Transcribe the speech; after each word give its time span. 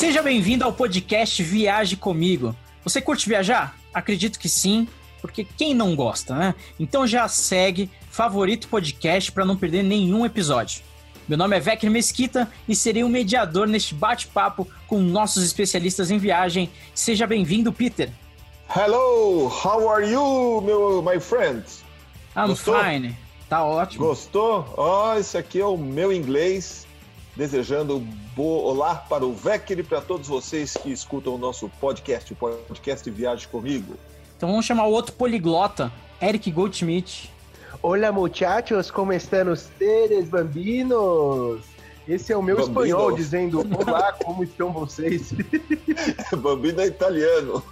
Seja 0.00 0.22
bem-vindo 0.22 0.64
ao 0.64 0.72
podcast 0.72 1.42
Viaje 1.42 1.94
Comigo. 1.94 2.56
Você 2.82 3.02
curte 3.02 3.28
viajar? 3.28 3.76
Acredito 3.92 4.38
que 4.38 4.48
sim, 4.48 4.88
porque 5.20 5.44
quem 5.44 5.74
não 5.74 5.94
gosta, 5.94 6.34
né? 6.34 6.54
Então 6.78 7.06
já 7.06 7.28
segue 7.28 7.90
favorito 8.10 8.66
podcast 8.68 9.30
para 9.30 9.44
não 9.44 9.58
perder 9.58 9.82
nenhum 9.82 10.24
episódio. 10.24 10.82
Meu 11.28 11.36
nome 11.36 11.54
é 11.54 11.60
Vecchio 11.60 11.90
Mesquita 11.90 12.50
e 12.66 12.74
serei 12.74 13.02
o 13.02 13.08
um 13.08 13.10
mediador 13.10 13.68
neste 13.68 13.94
bate-papo 13.94 14.66
com 14.88 14.98
nossos 15.00 15.44
especialistas 15.44 16.10
em 16.10 16.16
viagem. 16.16 16.70
Seja 16.94 17.26
bem-vindo, 17.26 17.70
Peter. 17.70 18.08
Hello, 18.74 19.48
how 19.48 19.86
are 19.86 20.10
you, 20.10 20.62
meu 20.62 21.02
my 21.02 21.20
friend? 21.20 21.62
I'm 22.34 22.46
Gostou? 22.46 22.82
fine. 22.82 23.14
Tá 23.50 23.62
ótimo. 23.62 24.06
Gostou? 24.06 24.64
Ó, 24.78 25.12
oh, 25.12 25.18
esse 25.18 25.36
aqui 25.36 25.60
é 25.60 25.66
o 25.66 25.76
meu 25.76 26.10
inglês. 26.10 26.86
Desejando 27.36 28.04
olá 28.36 28.94
para 28.94 29.24
o 29.24 29.32
Vecchio 29.34 29.78
e 29.78 29.82
para 29.82 30.00
todos 30.00 30.26
vocês 30.26 30.74
que 30.74 30.90
escutam 30.90 31.34
o 31.34 31.38
nosso 31.38 31.68
podcast, 31.80 32.32
o 32.32 32.36
podcast 32.36 33.10
Viagem 33.10 33.48
Comigo. 33.48 33.94
Então 34.36 34.48
vamos 34.48 34.64
chamar 34.64 34.86
o 34.86 34.90
outro 34.90 35.12
poliglota, 35.12 35.92
Eric 36.20 36.50
Goldschmidt. 36.50 37.30
Olá, 37.82 38.10
muchachos, 38.10 38.90
como 38.90 39.12
estão 39.12 39.52
ustedes, 39.52 40.28
bambinos? 40.28 41.62
Esse 42.08 42.32
é 42.32 42.36
o 42.36 42.42
meu 42.42 42.56
Bambino. 42.56 42.80
espanhol 42.80 43.12
dizendo 43.12 43.60
Olá, 43.86 44.12
como 44.12 44.42
estão 44.42 44.72
vocês? 44.72 45.32
Bambino 46.36 46.80
é 46.80 46.86
italiano. 46.86 47.62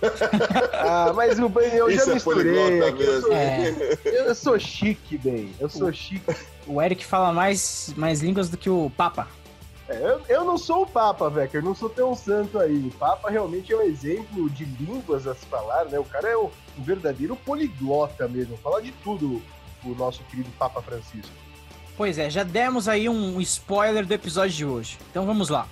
ah, 0.74 1.12
mas 1.14 1.38
o 1.40 1.48
bem, 1.48 1.74
eu 1.74 1.90
Isso 1.90 2.04
já 2.06 2.12
é 2.12 2.14
misturei. 2.14 2.82
Eu, 2.82 3.20
sou, 3.20 3.32
é. 3.32 3.98
eu 4.04 4.34
sou 4.34 4.58
chique, 4.58 5.18
bem. 5.18 5.52
Eu 5.58 5.68
sou 5.68 5.92
chique. 5.92 6.22
O 6.66 6.80
Eric 6.80 7.04
fala 7.04 7.32
mais, 7.32 7.92
mais 7.96 8.20
línguas 8.20 8.48
do 8.48 8.56
que 8.56 8.70
o 8.70 8.92
Papa. 8.96 9.26
É, 9.88 9.96
eu, 9.96 10.20
eu 10.28 10.44
não 10.44 10.58
sou 10.58 10.82
o 10.82 10.86
Papa, 10.86 11.30
Vecker, 11.30 11.64
não 11.64 11.74
sou 11.74 11.88
tão 11.88 12.14
santo 12.14 12.58
aí. 12.58 12.76
O 12.76 12.90
Papa 12.90 13.30
realmente 13.30 13.72
é 13.72 13.76
um 13.76 13.82
exemplo 13.82 14.50
de 14.50 14.64
línguas 14.64 15.26
a 15.26 15.34
se 15.34 15.46
falar, 15.46 15.86
né? 15.86 15.98
O 15.98 16.04
cara 16.04 16.28
é 16.28 16.36
um, 16.36 16.50
verdadeiro 16.76 17.34
poliglota 17.34 18.28
mesmo, 18.28 18.56
fala 18.58 18.82
de 18.82 18.92
tudo 19.02 19.42
o 19.84 19.94
nosso 19.94 20.22
querido 20.24 20.50
Papa 20.58 20.82
Francisco. 20.82 21.32
Pois 21.96 22.18
é, 22.18 22.28
já 22.28 22.44
demos 22.44 22.86
aí 22.86 23.08
um 23.08 23.40
spoiler 23.40 24.06
do 24.06 24.12
episódio 24.12 24.54
de 24.54 24.64
hoje. 24.64 24.98
Então 25.10 25.24
vamos 25.24 25.48
lá. 25.48 25.66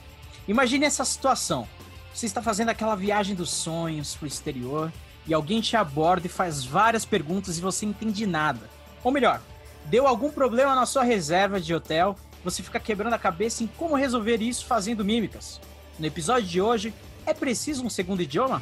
Imagine 0.49 0.87
essa 0.87 1.05
situação. 1.05 1.69
Você 2.13 2.27
está 2.27 2.41
fazendo 2.41 2.71
aquela 2.71 2.97
viagem 2.97 3.35
dos 3.35 3.51
sonhos 3.51 4.17
para 4.17 4.25
o 4.25 4.29
exterior 4.29 4.93
e 5.27 5.35
alguém 5.35 5.61
te 5.61 5.77
aborda 5.77 6.27
e 6.27 6.31
faz 6.31 6.65
várias 6.65 7.05
perguntas 7.05 7.59
e 7.59 7.61
você 7.61 7.85
não 7.85 7.93
entende 7.93 8.27
nada. 8.27 8.71
Ou 9.05 9.13
melhor, 9.13 9.41
deu 9.85 10.07
algum 10.07 10.31
problema 10.31 10.75
na 10.75 10.87
sua 10.87 11.03
reserva 11.03 11.61
de 11.61 11.75
hotel, 11.75 12.17
você 12.47 12.63
fica 12.63 12.79
quebrando 12.79 13.15
a 13.15 13.19
cabeça 13.19 13.65
em 13.65 13.67
como 13.67 13.97
resolver 13.97 14.41
isso 14.41 14.67
fazendo 14.67 15.05
mímicas. 15.05 15.61
No 15.99 16.07
episódio 16.07 16.49
de 16.49 16.61
hoje, 16.61 16.95
é 17.27 17.35
preciso 17.35 17.85
um 17.85 17.91
segundo 17.91 18.23
idioma? 18.23 18.61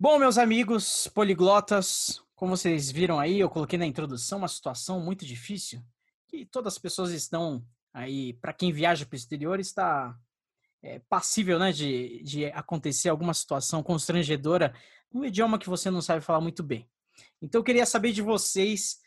Bom, 0.00 0.18
meus 0.18 0.38
amigos 0.38 1.08
poliglotas, 1.08 2.22
como 2.34 2.56
vocês 2.56 2.90
viram 2.90 3.20
aí, 3.20 3.38
eu 3.38 3.50
coloquei 3.50 3.78
na 3.78 3.84
introdução 3.84 4.38
uma 4.38 4.48
situação 4.48 4.98
muito 4.98 5.26
difícil 5.26 5.82
que 6.26 6.46
todas 6.46 6.72
as 6.72 6.78
pessoas 6.78 7.10
estão 7.10 7.62
aí, 7.92 8.32
para 8.32 8.54
quem 8.54 8.72
viaja 8.72 9.04
para 9.04 9.14
o 9.14 9.18
exterior, 9.18 9.60
está 9.60 10.18
é, 10.82 11.00
passível 11.00 11.58
né, 11.58 11.70
de, 11.70 12.22
de 12.22 12.46
acontecer 12.46 13.10
alguma 13.10 13.34
situação 13.34 13.82
constrangedora 13.82 14.74
no 15.12 15.22
idioma 15.26 15.58
que 15.58 15.68
você 15.68 15.90
não 15.90 16.00
sabe 16.00 16.24
falar 16.24 16.40
muito 16.40 16.62
bem. 16.62 16.88
Então, 17.42 17.60
eu 17.60 17.64
queria 17.64 17.84
saber 17.84 18.12
de 18.12 18.22
vocês, 18.22 19.03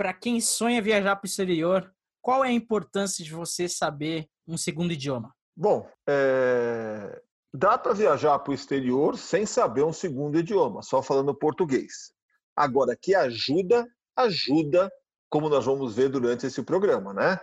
para 0.00 0.14
quem 0.14 0.40
sonha 0.40 0.80
viajar 0.80 1.14
para 1.14 1.26
o 1.26 1.28
exterior, 1.28 1.94
qual 2.22 2.42
é 2.42 2.48
a 2.48 2.52
importância 2.52 3.22
de 3.22 3.34
você 3.34 3.68
saber 3.68 4.26
um 4.48 4.56
segundo 4.56 4.94
idioma? 4.94 5.36
Bom, 5.54 5.86
é... 6.08 7.20
Dá 7.52 7.76
para 7.76 7.92
viajar 7.92 8.38
para 8.38 8.50
o 8.50 8.54
exterior 8.54 9.18
sem 9.18 9.44
saber 9.44 9.84
um 9.84 9.92
segundo 9.92 10.38
idioma, 10.38 10.80
só 10.80 11.02
falando 11.02 11.34
português. 11.34 12.14
Agora, 12.56 12.96
que 12.96 13.14
ajuda, 13.14 13.86
ajuda, 14.16 14.90
como 15.28 15.50
nós 15.50 15.66
vamos 15.66 15.94
ver 15.94 16.08
durante 16.08 16.46
esse 16.46 16.62
programa, 16.62 17.12
né? 17.12 17.38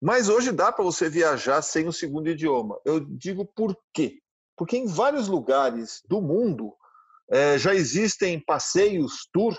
Mas 0.00 0.30
hoje 0.30 0.52
dá 0.52 0.72
para 0.72 0.82
você 0.82 1.10
viajar 1.10 1.60
sem 1.60 1.86
um 1.86 1.92
segundo 1.92 2.30
idioma. 2.30 2.80
Eu 2.86 2.98
digo 2.98 3.44
por 3.44 3.76
quê? 3.92 4.22
Porque 4.56 4.78
em 4.78 4.86
vários 4.86 5.28
lugares 5.28 6.00
do 6.08 6.22
mundo 6.22 6.74
é, 7.28 7.58
já 7.58 7.74
existem 7.74 8.40
passeios, 8.40 9.28
tour, 9.30 9.54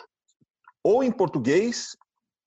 ou 0.84 1.04
em 1.04 1.12
português 1.12 1.96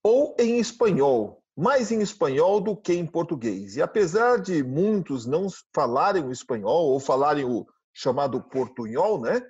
ou 0.09 0.35
em 0.39 0.59
espanhol 0.59 1.39
mais 1.55 1.91
em 1.91 2.01
espanhol 2.01 2.61
do 2.61 2.77
que 2.77 2.93
em 2.93 3.05
português. 3.05 3.75
E 3.75 3.83
apesar 3.83 4.41
de 4.41 4.63
muitos 4.63 5.27
não 5.27 5.49
falarem 5.75 6.25
o 6.25 6.31
espanhol 6.31 6.87
ou 6.87 7.01
falarem 7.01 7.45
o 7.45 7.67
chamado 7.93 8.41
portunhol, 8.41 9.21
né, 9.21 9.43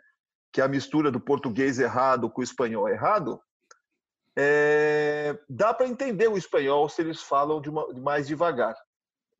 que 0.51 0.63
é 0.63 0.65
a 0.65 0.69
mistura 0.69 1.11
do 1.11 1.21
português 1.21 1.79
errado 1.79 2.31
com 2.31 2.41
o 2.41 2.45
espanhol 2.45 2.89
errado, 2.89 3.39
é, 4.35 5.39
dá 5.51 5.75
para 5.75 5.87
entender 5.87 6.29
o 6.29 6.39
espanhol 6.39 6.89
se 6.89 7.03
eles 7.03 7.21
falam 7.21 7.61
de, 7.61 7.69
uma, 7.69 7.87
mais 8.01 8.27
devagar. 8.27 8.75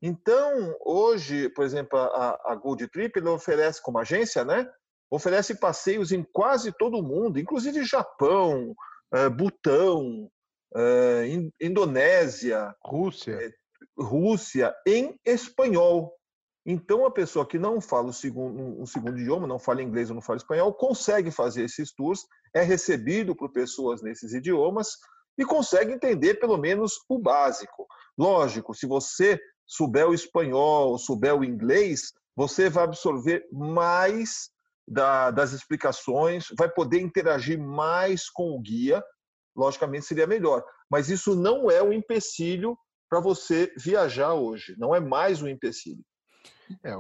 Então, 0.03 0.77
hoje, 0.85 1.49
por 1.49 1.65
exemplo, 1.65 1.99
a, 1.99 2.39
a 2.53 2.55
Gold 2.55 2.87
Trip 2.89 3.19
oferece, 3.21 3.81
como 3.81 3.99
agência, 3.99 4.45
né, 4.45 4.71
oferece 5.11 5.55
passeios 5.55 6.13
em 6.13 6.23
quase 6.23 6.71
todo 6.73 6.99
o 6.99 7.03
mundo, 7.03 7.41
inclusive 7.41 7.83
Japão, 7.83 8.75
é, 9.11 9.27
Butão, 9.31 10.31
uh, 10.75 11.53
Indonésia, 11.61 12.75
Rússia. 12.85 13.33
É, 13.33 13.51
Rússia, 13.99 14.75
em 14.87 15.19
espanhol. 15.25 16.15
Então, 16.65 17.07
a 17.07 17.11
pessoa 17.11 17.47
que 17.47 17.59
não 17.59 17.81
fala 17.81 18.09
o 18.09 18.13
segundo, 18.13 18.81
um 18.81 18.87
segundo 18.87 19.19
idioma, 19.19 19.47
não 19.47 19.59
fala 19.59 19.83
inglês 19.83 20.11
ou 20.11 20.15
não 20.15 20.23
fala 20.23 20.37
espanhol, 20.37 20.75
consegue 20.75 21.31
fazer 21.31 21.65
esses 21.65 21.93
tours, 21.95 22.27
é 22.55 22.63
recebido 22.63 23.35
por 23.35 23.51
pessoas 23.51 24.03
nesses 24.03 24.35
idiomas 24.35 24.89
e 25.39 25.45
consegue 25.45 25.93
entender 25.93 26.35
pelo 26.35 26.59
menos 26.59 26.93
o 27.09 27.19
básico. 27.19 27.87
Lógico, 28.17 28.75
se 28.75 28.87
você 28.87 29.41
souber 29.67 30.09
o 30.09 30.15
espanhol, 30.15 30.99
souber 30.99 31.35
o 31.35 31.45
inglês, 31.45 32.13
você 32.37 32.69
vai 32.69 32.85
absorver 32.85 33.47
mais 33.51 34.51
da, 34.87 35.31
das 35.31 35.53
explicações, 35.53 36.49
vai 36.57 36.69
poder 36.69 37.01
interagir 37.01 37.59
mais 37.59 38.29
com 38.29 38.51
o 38.51 38.61
guia 38.61 39.03
logicamente 39.59 40.07
seria 40.07 40.27
melhor. 40.27 40.65
Mas 40.89 41.09
isso 41.11 41.35
não 41.35 41.71
é 41.71 41.83
um 41.83 41.93
empecilho 41.93 42.79
para 43.11 43.21
você 43.21 43.73
viajar 43.77 44.35
hoje, 44.35 44.77
não 44.79 44.95
é 44.95 45.01
mais 45.01 45.43
um 45.43 45.49
empecilho. 45.49 46.05
É, 46.85 46.95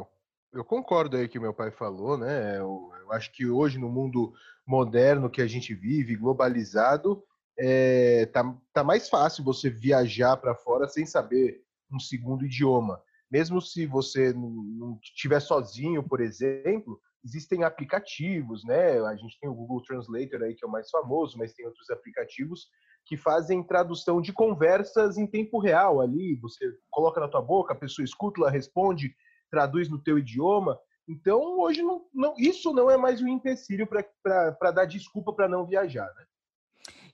eu 0.52 0.64
concordo 0.64 1.16
aí 1.16 1.28
que 1.28 1.38
meu 1.38 1.54
pai 1.54 1.70
falou, 1.70 2.16
né? 2.16 2.58
Eu, 2.58 2.90
eu, 3.00 3.12
acho 3.12 3.30
que 3.32 3.46
hoje 3.46 3.78
no 3.78 3.88
mundo 3.88 4.32
moderno 4.66 5.30
que 5.30 5.42
a 5.42 5.46
gente 5.46 5.74
vive, 5.74 6.16
globalizado, 6.16 7.22
é, 7.58 8.26
tá, 8.26 8.56
tá 8.72 8.82
mais 8.82 9.08
fácil 9.08 9.44
você 9.44 9.68
viajar 9.68 10.36
para 10.38 10.54
fora 10.54 10.88
sem 10.88 11.04
saber 11.04 11.62
um 11.92 11.98
segundo 11.98 12.44
idioma. 12.46 13.00
Mesmo 13.30 13.60
se 13.60 13.86
você 13.86 14.32
não 14.32 14.98
estiver 15.02 15.40
sozinho, 15.40 16.02
por 16.02 16.20
exemplo, 16.20 16.98
existem 17.24 17.64
aplicativos, 17.64 18.64
né? 18.64 18.98
A 19.06 19.16
gente 19.16 19.38
tem 19.40 19.48
o 19.48 19.54
Google 19.54 19.82
Translator 19.82 20.42
aí 20.42 20.54
que 20.54 20.64
é 20.64 20.68
o 20.68 20.70
mais 20.70 20.88
famoso, 20.90 21.36
mas 21.38 21.52
tem 21.52 21.66
outros 21.66 21.90
aplicativos 21.90 22.68
que 23.06 23.16
fazem 23.16 23.62
tradução 23.62 24.20
de 24.20 24.32
conversas 24.32 25.16
em 25.16 25.26
tempo 25.26 25.58
real 25.58 26.00
ali. 26.00 26.36
Você 26.36 26.72
coloca 26.90 27.20
na 27.20 27.28
tua 27.28 27.40
boca, 27.40 27.72
a 27.72 27.78
pessoa 27.78 28.04
escuta, 28.04 28.40
ela 28.40 28.50
responde, 28.50 29.14
traduz 29.50 29.88
no 29.88 30.02
teu 30.02 30.18
idioma. 30.18 30.78
Então, 31.08 31.58
hoje, 31.58 31.82
não, 31.82 32.06
não 32.12 32.34
isso 32.36 32.72
não 32.72 32.90
é 32.90 32.96
mais 32.96 33.22
um 33.22 33.28
empecilho 33.28 33.86
para 33.86 34.70
dar 34.70 34.84
desculpa 34.84 35.32
para 35.32 35.48
não 35.48 35.66
viajar, 35.66 36.12
né? 36.14 36.24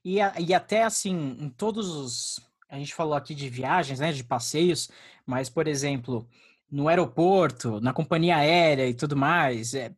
E, 0.05 0.19
e 0.19 0.53
até 0.53 0.83
assim, 0.83 1.37
em 1.41 1.49
todos 1.49 1.89
os. 1.89 2.41
A 2.69 2.77
gente 2.77 2.95
falou 2.95 3.15
aqui 3.15 3.35
de 3.35 3.49
viagens, 3.49 4.01
né? 4.01 4.13
De 4.13 4.25
passeios, 4.25 4.91
mas, 5.25 5.49
por 5.49 5.69
exemplo, 5.69 6.29
no 6.75 6.89
aeroporto, 6.89 7.81
na 7.81 7.93
companhia 7.93 8.37
aérea 8.37 8.89
e 8.89 8.95
tudo 8.95 9.17
mais. 9.17 9.75
É, 9.75 9.95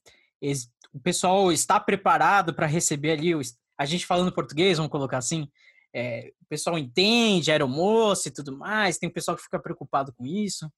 o 0.93 1.01
pessoal 1.01 1.51
está 1.51 1.81
preparado 1.81 2.55
para 2.55 2.67
receber 2.67 3.13
ali, 3.13 3.35
o, 3.35 3.41
a 3.79 3.87
gente 3.87 4.05
falando 4.05 4.31
português, 4.31 4.77
vamos 4.77 4.93
colocar 4.93 5.17
assim, 5.17 5.51
é, 5.95 6.35
o 6.39 6.45
pessoal 6.45 6.77
entende, 6.77 7.51
aeromoça 7.51 8.29
e 8.29 8.31
tudo 8.31 8.55
mais, 8.55 8.99
tem 8.99 9.09
o 9.09 9.13
pessoal 9.13 9.35
que 9.35 9.43
fica 9.43 9.59
preocupado 9.59 10.13
com 10.13 10.27
isso. 10.27 10.71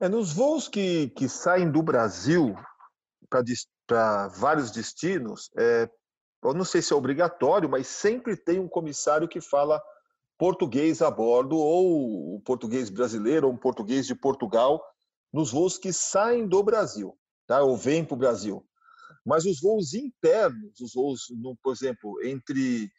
É, 0.00 0.08
nos 0.08 0.32
voos 0.32 0.68
que, 0.68 1.10
que 1.10 1.28
saem 1.28 1.70
do 1.70 1.82
Brasil 1.82 2.56
para 3.86 4.28
vários 4.28 4.70
destinos, 4.70 5.50
é, 5.58 5.88
eu 6.42 6.54
não 6.54 6.64
sei 6.64 6.80
se 6.80 6.94
é 6.94 6.96
obrigatório, 6.96 7.68
mas 7.68 7.86
sempre 7.86 8.36
tem 8.36 8.58
um 8.58 8.68
comissário 8.68 9.28
que 9.28 9.40
fala 9.40 9.82
português 10.38 11.00
a 11.02 11.10
bordo, 11.10 11.56
ou 11.56 12.36
o 12.36 12.40
português 12.40 12.90
brasileiro, 12.90 13.46
ou 13.46 13.52
um 13.52 13.56
português 13.56 14.06
de 14.06 14.14
Portugal, 14.14 14.82
nos 15.32 15.50
voos 15.50 15.78
que 15.78 15.92
saem 15.92 16.46
do 16.46 16.62
Brasil, 16.62 17.18
tá? 17.46 17.62
ou 17.62 17.76
vêm 17.76 18.04
para 18.04 18.14
o 18.14 18.18
Brasil. 18.18 18.66
Mas 19.24 19.44
os 19.44 19.60
voos 19.60 19.94
internos, 19.94 20.80
os 20.80 20.94
voos, 20.94 21.26
por 21.62 21.72
exemplo, 21.72 22.24
entre, 22.24 22.90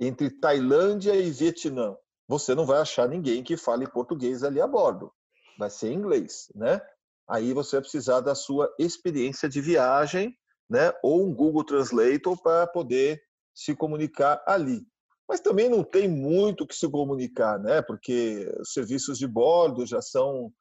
entre 0.00 0.30
Tailândia 0.30 1.14
e 1.14 1.30
Vietnã, 1.30 1.94
você 2.28 2.54
não 2.54 2.66
vai 2.66 2.80
achar 2.80 3.08
ninguém 3.08 3.42
que 3.42 3.56
fale 3.56 3.88
português 3.88 4.42
ali 4.42 4.60
a 4.60 4.66
bordo. 4.66 5.12
vai 5.58 5.70
ser 5.70 5.92
inglês, 5.92 6.50
né? 6.54 6.80
Aí 7.28 7.52
você 7.52 7.76
vai 7.76 7.82
precisar 7.82 8.20
da 8.20 8.34
sua 8.34 8.72
experiência 8.78 9.48
de 9.48 9.60
viagem, 9.60 10.36
né? 10.68 10.92
Ou 11.02 11.26
um 11.26 11.34
Google 11.34 11.64
Translator 11.64 12.40
para 12.40 12.66
poder 12.66 13.20
se 13.54 13.74
comunicar 13.74 14.42
ali. 14.46 14.86
Mas 15.28 15.40
também 15.40 15.68
não 15.68 15.82
tem 15.82 16.08
muito 16.08 16.66
que 16.66 16.74
se 16.74 16.88
comunicar, 16.88 17.58
né? 17.58 17.82
Porque 17.82 18.48
os 18.60 18.72
serviços 18.72 19.18
de 19.18 19.26
bordo 19.26 19.84
já 19.84 20.00
são 20.00 20.52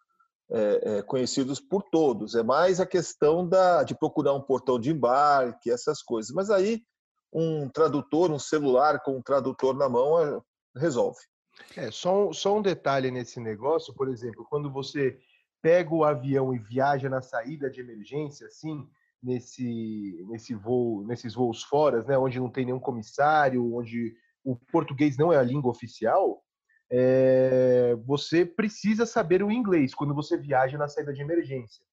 é, 0.52 0.98
é, 0.98 1.02
conhecidos 1.04 1.60
por 1.60 1.84
todos. 1.84 2.36
É 2.36 2.44
mais 2.44 2.80
a 2.80 2.86
questão 2.86 3.48
da, 3.48 3.84
de 3.84 3.96
procurar 3.98 4.34
um 4.34 4.42
portão 4.42 4.80
de 4.80 4.92
embarque, 4.92 5.72
essas 5.72 6.02
coisas. 6.02 6.32
Mas 6.32 6.50
aí 6.50 6.82
um 7.32 7.70
tradutor, 7.70 8.32
um 8.32 8.40
celular 8.40 9.02
com 9.04 9.18
um 9.18 9.22
tradutor 9.22 9.76
na 9.76 9.90
mão 9.90 10.20
é, 10.20 10.40
resolve. 10.78 11.20
É, 11.76 11.92
só, 11.92 12.32
só 12.32 12.58
um 12.58 12.62
detalhe 12.62 13.12
nesse 13.12 13.40
negócio, 13.40 13.94
por 13.94 14.10
exemplo, 14.10 14.46
quando 14.50 14.72
você 14.72 15.18
pega 15.62 15.94
o 15.94 16.04
avião 16.04 16.54
e 16.54 16.60
viaja 16.60 17.10
na 17.10 17.22
saída 17.22 17.70
de 17.70 17.82
emergência, 17.82 18.48
assim, 18.48 18.88
nesse, 19.22 20.24
nesse 20.30 20.54
voo, 20.54 21.06
nesses 21.06 21.34
voos 21.34 21.64
fora, 21.64 22.04
né, 22.04 22.18
onde 22.18 22.40
não 22.40 22.50
tem 22.50 22.66
nenhum 22.66 22.80
comissário, 22.80 23.76
onde 23.76 24.16
o 24.46 24.56
português 24.72 25.18
não 25.18 25.34
é 25.34 25.38
a 25.38 25.44
língua 25.44 25.72
oficial, 25.72 26.42
é, 26.92 27.96
você 28.06 28.46
precisa 28.46 29.06
saber 29.06 29.44
o 29.44 29.52
inglês 29.52 29.94
quando 29.94 30.14
você 30.14 30.38
viaja 30.38 30.78
na 30.78 30.88
saída 30.88 31.12
de 31.12 31.22
emergência. 31.22 31.84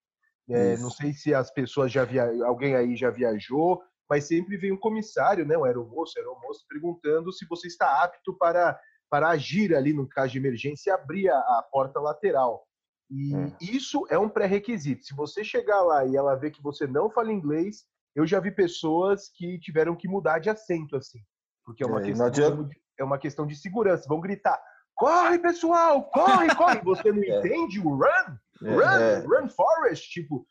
É, 0.50 0.76
não 0.76 0.90
sei 0.90 1.14
se 1.14 1.32
as 1.32 1.50
pessoas 1.50 1.90
já 1.90 2.04
via... 2.04 2.24
alguém 2.44 2.74
aí 2.74 2.94
já 2.94 3.10
viajou, 3.10 3.82
mas 4.08 4.24
sempre 4.24 4.58
vem 4.58 4.72
um 4.72 4.78
comissário, 4.78 5.46
né, 5.46 5.56
um 5.56 5.64
aeromoço, 5.64 6.18
aeromoço, 6.18 6.66
perguntando 6.68 7.32
se 7.32 7.46
você 7.46 7.66
está 7.66 8.04
apto 8.04 8.36
para 8.36 8.78
para 9.08 9.28
agir 9.28 9.74
ali 9.74 9.92
no 9.92 10.08
caso 10.08 10.32
de 10.32 10.38
emergência 10.38 10.88
e 10.88 10.94
abrir 10.94 11.28
a, 11.28 11.36
a 11.36 11.68
porta 11.70 12.00
lateral. 12.00 12.66
E 13.10 13.34
é. 13.34 13.56
isso 13.60 14.06
é 14.08 14.18
um 14.18 14.28
pré-requisito. 14.28 15.04
Se 15.04 15.14
você 15.14 15.44
chegar 15.44 15.82
lá 15.82 16.06
e 16.06 16.16
ela 16.16 16.34
ver 16.34 16.50
que 16.50 16.62
você 16.62 16.86
não 16.86 17.10
fala 17.10 17.30
inglês, 17.30 17.84
eu 18.14 18.26
já 18.26 18.40
vi 18.40 18.50
pessoas 18.50 19.28
que 19.28 19.58
tiveram 19.58 19.94
que 19.94 20.08
mudar 20.08 20.38
de 20.38 20.48
assento, 20.48 20.96
assim. 20.96 21.20
Porque 21.64 21.84
é 21.84 21.86
uma, 21.86 22.00
é, 22.00 22.04
questão, 22.04 22.30
de, 22.30 22.76
é 22.98 23.04
uma 23.04 23.18
questão 23.18 23.46
de 23.46 23.56
segurança. 23.56 24.08
Vão 24.08 24.20
gritar: 24.20 24.60
corre, 24.94 25.38
pessoal, 25.38 26.04
corre, 26.10 26.54
corre. 26.54 26.80
Você 26.82 27.12
não 27.12 27.22
é. 27.24 27.38
entende 27.38 27.80
o 27.80 27.96
run? 27.96 28.36
É, 28.64 28.70
run, 28.70 28.80
é. 28.82 29.18
run 29.20 29.48
Forest, 29.48 30.08
tipo, 30.08 30.46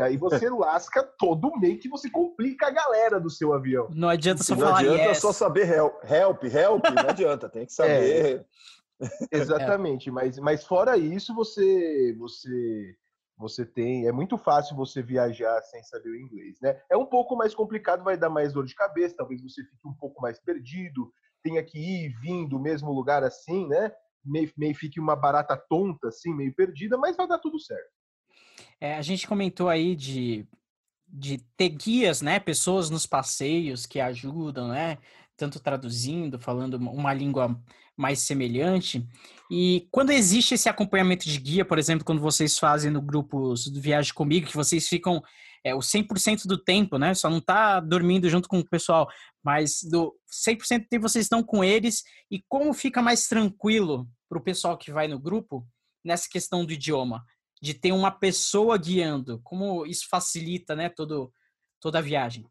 aí 0.00 0.16
você 0.16 0.50
lasca 0.50 1.02
todo 1.16 1.56
meio 1.60 1.78
que 1.78 1.88
você 1.88 2.10
complica 2.10 2.66
a 2.66 2.70
galera 2.70 3.20
do 3.20 3.30
seu 3.30 3.52
avião. 3.52 3.88
Não 3.94 4.08
adianta 4.08 4.42
só 4.42 4.56
não 4.56 4.66
falar 4.66 4.80
adianta 4.80 5.04
yes. 5.04 5.18
só 5.18 5.32
saber 5.32 5.68
help, 5.70 6.02
help, 6.04 6.44
help, 6.44 6.84
não 6.84 7.08
adianta, 7.08 7.48
tem 7.48 7.64
que 7.64 7.72
saber. 7.72 8.44
É, 9.00 9.36
exatamente, 9.36 10.10
mas, 10.10 10.38
mas 10.38 10.64
fora 10.64 10.96
isso, 10.96 11.34
você, 11.34 12.14
você, 12.18 12.96
você 13.42 13.66
tem, 13.66 14.06
é 14.06 14.12
muito 14.12 14.38
fácil 14.38 14.74
você 14.74 15.02
viajar 15.02 15.60
sem 15.62 15.82
saber 15.82 16.10
o 16.10 16.16
inglês, 16.16 16.58
né? 16.62 16.80
É 16.90 16.96
um 16.96 17.04
pouco 17.04 17.36
mais 17.36 17.54
complicado, 17.54 18.02
vai 18.02 18.16
dar 18.16 18.30
mais 18.30 18.52
dor 18.52 18.64
de 18.64 18.74
cabeça, 18.74 19.16
talvez 19.18 19.42
você 19.42 19.62
fique 19.62 19.86
um 19.86 19.92
pouco 19.92 20.22
mais 20.22 20.40
perdido, 20.40 21.12
tenha 21.42 21.62
que 21.62 21.78
ir 21.78 22.06
e 22.06 22.08
vir 22.08 22.48
do 22.48 22.58
mesmo 22.58 22.90
lugar 22.92 23.22
assim, 23.22 23.68
né? 23.68 23.92
meio, 24.24 24.50
meio 24.56 24.74
fique 24.74 25.00
uma 25.00 25.16
barata 25.16 25.56
tonta, 25.56 26.08
assim, 26.08 26.34
meio 26.34 26.54
perdida, 26.54 26.96
mas 26.96 27.16
vai 27.16 27.26
dar 27.26 27.38
tudo 27.38 27.58
certo. 27.58 27.90
É, 28.80 28.94
a 28.94 29.02
gente 29.02 29.26
comentou 29.26 29.68
aí 29.68 29.94
de, 29.94 30.46
de 31.06 31.38
ter 31.56 31.68
guias, 31.68 32.22
né? 32.22 32.40
Pessoas 32.40 32.90
nos 32.90 33.06
passeios 33.06 33.86
que 33.86 34.00
ajudam, 34.00 34.68
né? 34.68 34.98
Tanto 35.36 35.60
traduzindo, 35.60 36.38
falando 36.38 36.74
uma 36.74 37.12
língua 37.12 37.60
mais 37.96 38.20
semelhante. 38.20 39.06
E 39.50 39.86
quando 39.90 40.10
existe 40.10 40.54
esse 40.54 40.68
acompanhamento 40.68 41.28
de 41.28 41.38
guia, 41.38 41.64
por 41.64 41.78
exemplo, 41.78 42.04
quando 42.04 42.22
vocês 42.22 42.58
fazem 42.58 42.90
no 42.90 43.02
grupo 43.02 43.54
Viagem 43.74 44.14
Comigo, 44.14 44.46
que 44.46 44.56
vocês 44.56 44.88
ficam 44.88 45.22
é, 45.64 45.74
o 45.74 45.78
100% 45.78 46.46
do 46.46 46.58
tempo, 46.58 46.98
né? 46.98 47.14
Só 47.14 47.30
não 47.30 47.40
tá 47.40 47.78
dormindo 47.80 48.28
junto 48.28 48.48
com 48.48 48.58
o 48.58 48.68
pessoal, 48.68 49.08
mas 49.42 49.80
do 49.82 50.14
100% 50.46 50.80
do 50.80 50.88
tempo 50.88 51.08
vocês 51.08 51.26
estão 51.26 51.42
com 51.42 51.62
eles. 51.62 52.02
E 52.30 52.42
como 52.48 52.72
fica 52.72 53.02
mais 53.02 53.26
tranquilo 53.28 54.08
para 54.28 54.38
o 54.38 54.42
pessoal 54.42 54.76
que 54.76 54.90
vai 54.90 55.06
no 55.06 55.18
grupo 55.18 55.66
nessa 56.04 56.28
questão 56.28 56.64
do 56.64 56.72
idioma? 56.72 57.24
De 57.60 57.74
ter 57.74 57.92
uma 57.92 58.10
pessoa 58.10 58.76
guiando, 58.76 59.40
como 59.44 59.86
isso 59.86 60.08
facilita, 60.10 60.74
né, 60.74 60.88
todo, 60.88 61.32
toda 61.80 61.98
a 61.98 62.02
viagem? 62.02 62.44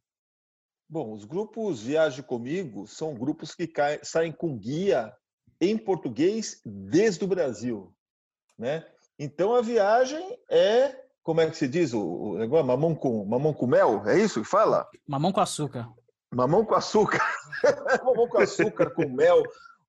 Bom, 0.88 1.13
os 1.13 1.25
grupos 1.25 1.81
Viaje 1.81 2.21
Comigo 2.21 2.85
são 2.85 3.13
grupos 3.13 3.55
que 3.55 3.67
caem, 3.67 3.99
saem 4.03 4.31
com 4.31 4.57
guia 4.57 5.13
em 5.61 5.77
português 5.77 6.59
desde 6.65 7.23
o 7.23 7.27
Brasil, 7.27 7.93
né? 8.57 8.85
Então 9.17 9.53
a 9.53 9.61
viagem 9.61 10.37
é 10.49 10.99
como 11.23 11.39
é 11.39 11.49
que 11.49 11.55
se 11.55 11.67
diz 11.67 11.93
o, 11.93 12.35
negócio? 12.37 12.65
Mamão 12.65 12.95
com, 12.95 13.23
mamão 13.23 13.53
com 13.53 13.67
mel? 13.67 14.01
É 14.07 14.17
isso 14.19 14.41
que 14.41 14.47
fala? 14.47 14.87
Mamão 15.07 15.31
com 15.31 15.39
açúcar. 15.39 15.87
Mamão 16.33 16.65
com 16.65 16.73
açúcar. 16.73 17.21
mamão 18.03 18.27
com 18.27 18.39
açúcar, 18.39 18.89
com 18.89 19.07
mel. 19.07 19.43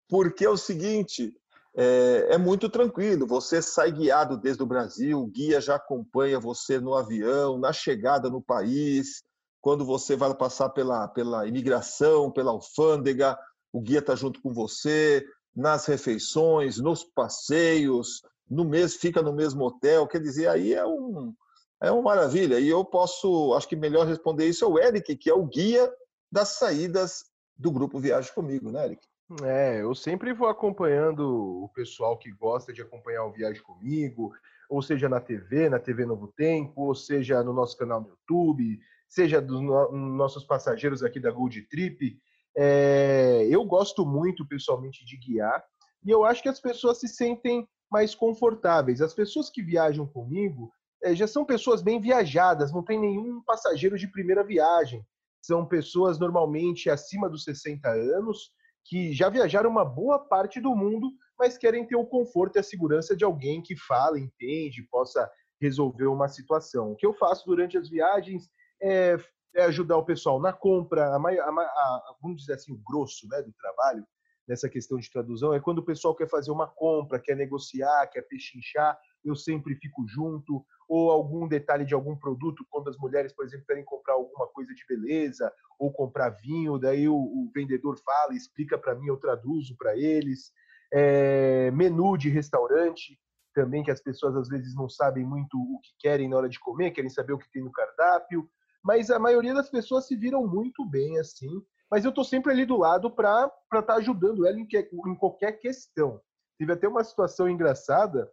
Porque 0.08 0.44
é 0.44 0.50
o 0.50 0.58
seguinte, 0.58 1.34
é, 1.74 2.28
é, 2.32 2.38
muito 2.38 2.68
tranquilo. 2.68 3.26
Você 3.26 3.62
sai 3.62 3.92
guiado 3.92 4.36
desde 4.36 4.62
o 4.62 4.66
Brasil, 4.66 5.18
o 5.20 5.26
guia 5.26 5.60
já 5.60 5.76
acompanha 5.76 6.38
você 6.38 6.78
no 6.78 6.94
avião, 6.94 7.58
na 7.58 7.72
chegada 7.72 8.28
no 8.28 8.42
país, 8.42 9.22
quando 9.60 9.86
você 9.86 10.16
vai 10.16 10.34
passar 10.34 10.68
pela, 10.70 11.08
pela 11.08 11.46
imigração, 11.46 12.30
pela 12.30 12.50
alfândega, 12.50 13.38
o 13.72 13.80
guia 13.80 14.00
está 14.00 14.14
junto 14.14 14.42
com 14.42 14.52
você, 14.52 15.24
nas 15.54 15.86
refeições, 15.86 16.78
nos 16.78 17.04
passeios, 17.04 18.22
no 18.48 18.64
mês 18.64 18.96
fica 18.96 19.22
no 19.22 19.32
mesmo 19.32 19.64
hotel, 19.64 20.06
quer 20.06 20.20
dizer, 20.20 20.48
aí 20.48 20.74
é 20.74 20.84
um 20.84 21.34
é 21.82 21.90
uma 21.90 22.02
maravilha. 22.02 22.60
E 22.60 22.68
eu 22.68 22.84
posso, 22.84 23.54
acho 23.54 23.68
que 23.68 23.74
melhor 23.74 24.06
responder 24.06 24.46
isso 24.46 24.64
é 24.64 24.68
o 24.68 24.78
Eric, 24.78 25.16
que 25.16 25.28
é 25.28 25.34
o 25.34 25.44
guia 25.44 25.92
das 26.30 26.56
saídas 26.56 27.24
do 27.56 27.72
grupo 27.72 27.98
Viagem 27.98 28.32
Comigo, 28.32 28.70
né, 28.70 28.84
Eric? 28.84 29.02
É, 29.42 29.82
eu 29.82 29.94
sempre 29.94 30.32
vou 30.32 30.48
acompanhando 30.48 31.64
o 31.64 31.68
pessoal 31.74 32.16
que 32.16 32.30
gosta 32.30 32.72
de 32.72 32.82
acompanhar 32.82 33.24
o 33.24 33.32
Viagem 33.32 33.62
Comigo, 33.62 34.32
ou 34.68 34.80
seja 34.80 35.08
na 35.08 35.20
TV, 35.20 35.68
na 35.68 35.78
TV 35.78 36.06
Novo 36.06 36.28
Tempo, 36.28 36.82
ou 36.82 36.94
seja 36.94 37.42
no 37.42 37.52
nosso 37.52 37.76
canal 37.76 38.00
no 38.00 38.10
YouTube, 38.10 38.78
seja 39.08 39.40
dos 39.40 39.60
no 39.60 39.90
nossos 39.90 40.44
passageiros 40.44 41.02
aqui 41.02 41.18
da 41.18 41.30
Gold 41.30 41.62
Trip. 41.62 42.18
É, 42.56 43.46
eu 43.50 43.64
gosto 43.64 44.04
muito 44.04 44.46
pessoalmente 44.46 45.04
de 45.04 45.16
guiar 45.16 45.64
e 46.04 46.10
eu 46.10 46.24
acho 46.24 46.42
que 46.42 46.48
as 46.48 46.60
pessoas 46.60 46.98
se 46.98 47.08
sentem 47.08 47.66
mais 47.90 48.14
confortáveis. 48.14 49.00
As 49.00 49.14
pessoas 49.14 49.50
que 49.50 49.62
viajam 49.62 50.06
comigo 50.06 50.72
é, 51.02 51.14
já 51.14 51.26
são 51.26 51.44
pessoas 51.44 51.82
bem 51.82 52.00
viajadas, 52.00 52.72
não 52.72 52.82
tem 52.82 52.98
nenhum 52.98 53.42
passageiro 53.44 53.98
de 53.98 54.08
primeira 54.08 54.44
viagem. 54.44 55.04
São 55.42 55.66
pessoas 55.66 56.18
normalmente 56.18 56.88
acima 56.88 57.28
dos 57.28 57.44
60 57.44 57.88
anos 57.88 58.50
que 58.84 59.12
já 59.12 59.28
viajaram 59.28 59.70
uma 59.70 59.84
boa 59.84 60.18
parte 60.18 60.60
do 60.60 60.74
mundo, 60.74 61.10
mas 61.38 61.58
querem 61.58 61.86
ter 61.86 61.96
o 61.96 62.06
conforto 62.06 62.56
e 62.56 62.60
a 62.60 62.62
segurança 62.62 63.16
de 63.16 63.24
alguém 63.24 63.62
que 63.62 63.76
fala, 63.76 64.18
entende, 64.18 64.86
possa 64.90 65.28
resolver 65.60 66.06
uma 66.06 66.28
situação. 66.28 66.92
O 66.92 66.96
que 66.96 67.06
eu 67.06 67.12
faço 67.12 67.46
durante 67.46 67.78
as 67.78 67.88
viagens 67.88 68.48
é, 68.80 69.16
é 69.54 69.64
ajudar 69.64 69.96
o 69.96 70.04
pessoal 70.04 70.40
na 70.40 70.52
compra, 70.52 71.06
a, 71.06 71.16
a, 71.16 71.18
a, 71.18 72.16
vamos 72.22 72.42
dizer 72.42 72.54
assim, 72.54 72.72
o 72.72 72.82
grosso 72.84 73.28
né, 73.28 73.42
do 73.42 73.52
trabalho, 73.52 74.06
nessa 74.46 74.68
questão 74.68 74.98
de 74.98 75.10
tradução 75.10 75.54
é 75.54 75.60
quando 75.60 75.78
o 75.78 75.84
pessoal 75.84 76.14
quer 76.14 76.28
fazer 76.28 76.50
uma 76.50 76.66
compra, 76.66 77.20
quer 77.20 77.36
negociar, 77.36 78.06
quer 78.08 78.22
pechinchar, 78.22 78.98
eu 79.24 79.36
sempre 79.36 79.76
fico 79.76 80.06
junto, 80.08 80.64
ou 80.88 81.10
algum 81.10 81.46
detalhe 81.46 81.84
de 81.84 81.94
algum 81.94 82.16
produto, 82.16 82.66
quando 82.68 82.88
as 82.88 82.98
mulheres, 82.98 83.32
por 83.32 83.44
exemplo, 83.44 83.66
querem 83.66 83.84
comprar 83.84 84.14
alguma 84.14 84.46
coisa 84.48 84.74
de 84.74 84.84
beleza, 84.88 85.52
ou 85.78 85.92
comprar 85.92 86.30
vinho, 86.30 86.78
daí 86.78 87.08
o, 87.08 87.14
o 87.14 87.50
vendedor 87.54 87.96
fala, 88.04 88.34
explica 88.34 88.76
para 88.76 88.94
mim, 88.94 89.06
eu 89.06 89.16
traduzo 89.16 89.76
para 89.76 89.96
eles. 89.96 90.50
É, 90.92 91.70
menu 91.70 92.18
de 92.18 92.28
restaurante, 92.28 93.18
também 93.54 93.82
que 93.82 93.90
as 93.90 94.02
pessoas 94.02 94.36
às 94.36 94.48
vezes 94.48 94.74
não 94.74 94.88
sabem 94.88 95.24
muito 95.24 95.56
o 95.56 95.80
que 95.80 95.90
querem 95.98 96.28
na 96.28 96.36
hora 96.36 96.48
de 96.48 96.60
comer, 96.60 96.90
querem 96.90 97.10
saber 97.10 97.32
o 97.32 97.38
que 97.38 97.50
tem 97.50 97.62
no 97.62 97.72
cardápio, 97.72 98.48
mas 98.82 99.10
a 99.10 99.18
maioria 99.18 99.54
das 99.54 99.70
pessoas 99.70 100.06
se 100.06 100.16
viram 100.16 100.46
muito 100.46 100.84
bem 100.84 101.18
assim 101.18 101.62
mas 101.92 102.06
eu 102.06 102.08
estou 102.08 102.24
sempre 102.24 102.50
ali 102.50 102.64
do 102.64 102.78
lado 102.78 103.10
para 103.10 103.52
estar 103.64 103.82
tá 103.82 103.94
ajudando 103.96 104.46
ela 104.46 104.58
em, 104.58 104.64
que, 104.64 104.78
em, 104.78 105.14
qualquer 105.14 105.52
questão. 105.60 106.18
Teve 106.58 106.72
até 106.72 106.88
uma 106.88 107.04
situação 107.04 107.46
engraçada 107.50 108.32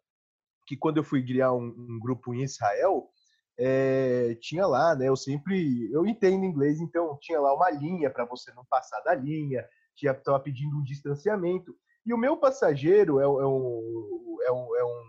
que 0.65 0.77
quando 0.77 0.95
eu 0.95 1.03
fui 1.03 1.21
criar 1.21 1.51
um, 1.51 1.65
um 1.65 1.99
grupo 1.99 2.33
em 2.33 2.41
Israel, 2.41 3.09
é, 3.57 4.37
tinha 4.39 4.65
lá, 4.65 4.95
né? 4.95 5.09
Eu 5.09 5.17
sempre, 5.17 5.91
eu 5.91 6.05
entendo 6.05 6.45
inglês, 6.45 6.79
então 6.79 7.17
tinha 7.19 7.37
lá 7.41 7.53
uma 7.53 7.69
linha 7.69 8.09
para 8.09 8.23
você 8.23 8.49
não 8.53 8.63
passar 8.63 9.01
da 9.01 9.13
linha, 9.13 9.67
tinha 9.93 10.13
estava 10.13 10.39
pedindo 10.39 10.77
um 10.77 10.83
distanciamento. 10.83 11.75
E 12.05 12.13
o 12.13 12.17
meu 12.17 12.37
passageiro 12.37 13.19
é, 13.19 13.23
é, 13.23 13.27
um, 13.27 14.37
é, 14.41 14.51
um, 14.53 14.75
é 14.77 14.85
um, 14.85 15.03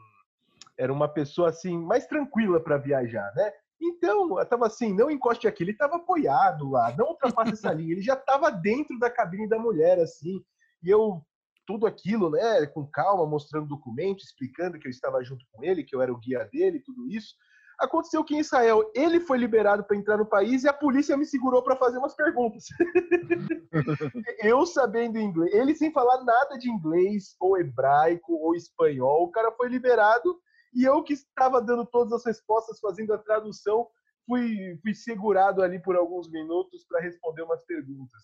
era 0.76 0.92
uma 0.92 1.06
pessoa 1.06 1.50
assim 1.50 1.78
mais 1.78 2.04
tranquila 2.04 2.58
para 2.58 2.78
viajar, 2.78 3.32
né? 3.36 3.52
Então, 3.80 4.38
estava 4.40 4.66
assim, 4.66 4.92
não 4.92 5.10
encoste 5.10 5.48
aqui, 5.48 5.62
ele 5.62 5.72
estava 5.72 5.96
apoiado 5.96 6.68
lá, 6.70 6.94
não 6.96 7.08
ultrapasse 7.08 7.52
essa 7.52 7.72
linha, 7.72 7.92
ele 7.92 8.02
já 8.02 8.14
estava 8.14 8.50
dentro 8.50 8.98
da 8.98 9.10
cabine 9.10 9.48
da 9.48 9.58
mulher, 9.58 9.98
assim, 9.98 10.44
e 10.82 10.90
eu 10.90 11.24
tudo 11.66 11.86
aquilo, 11.86 12.30
né, 12.30 12.66
com 12.66 12.84
calma, 12.84 13.24
mostrando 13.24 13.68
documento, 13.68 14.24
explicando 14.24 14.78
que 14.78 14.88
eu 14.88 14.90
estava 14.90 15.22
junto 15.22 15.44
com 15.52 15.62
ele, 15.62 15.84
que 15.84 15.94
eu 15.94 16.02
era 16.02 16.12
o 16.12 16.18
guia 16.18 16.44
dele, 16.44 16.80
tudo 16.80 17.08
isso. 17.08 17.34
Aconteceu 17.78 18.24
que 18.24 18.34
em 18.34 18.40
Israel 18.40 18.90
ele 18.94 19.20
foi 19.20 19.38
liberado 19.38 19.84
para 19.84 19.96
entrar 19.96 20.18
no 20.18 20.26
país 20.26 20.64
e 20.64 20.68
a 20.68 20.72
polícia 20.72 21.16
me 21.16 21.24
segurou 21.24 21.62
para 21.62 21.76
fazer 21.76 21.98
umas 21.98 22.14
perguntas. 22.14 22.64
eu 24.42 24.66
sabendo 24.66 25.18
inglês, 25.18 25.54
ele 25.54 25.74
sem 25.74 25.92
falar 25.92 26.24
nada 26.24 26.58
de 26.58 26.68
inglês, 26.68 27.36
ou 27.38 27.56
hebraico, 27.56 28.34
ou 28.34 28.54
espanhol, 28.54 29.24
o 29.24 29.30
cara 29.30 29.52
foi 29.52 29.68
liberado 29.68 30.38
e 30.72 30.84
eu 30.84 31.02
que 31.02 31.12
estava 31.12 31.60
dando 31.60 31.84
todas 31.84 32.12
as 32.12 32.24
respostas, 32.24 32.80
fazendo 32.80 33.12
a 33.12 33.18
tradução, 33.18 33.88
fui, 34.26 34.78
fui 34.82 34.94
segurado 34.94 35.62
ali 35.62 35.80
por 35.80 35.96
alguns 35.96 36.30
minutos 36.30 36.84
para 36.84 37.00
responder 37.00 37.42
umas 37.42 37.64
perguntas. 37.64 38.22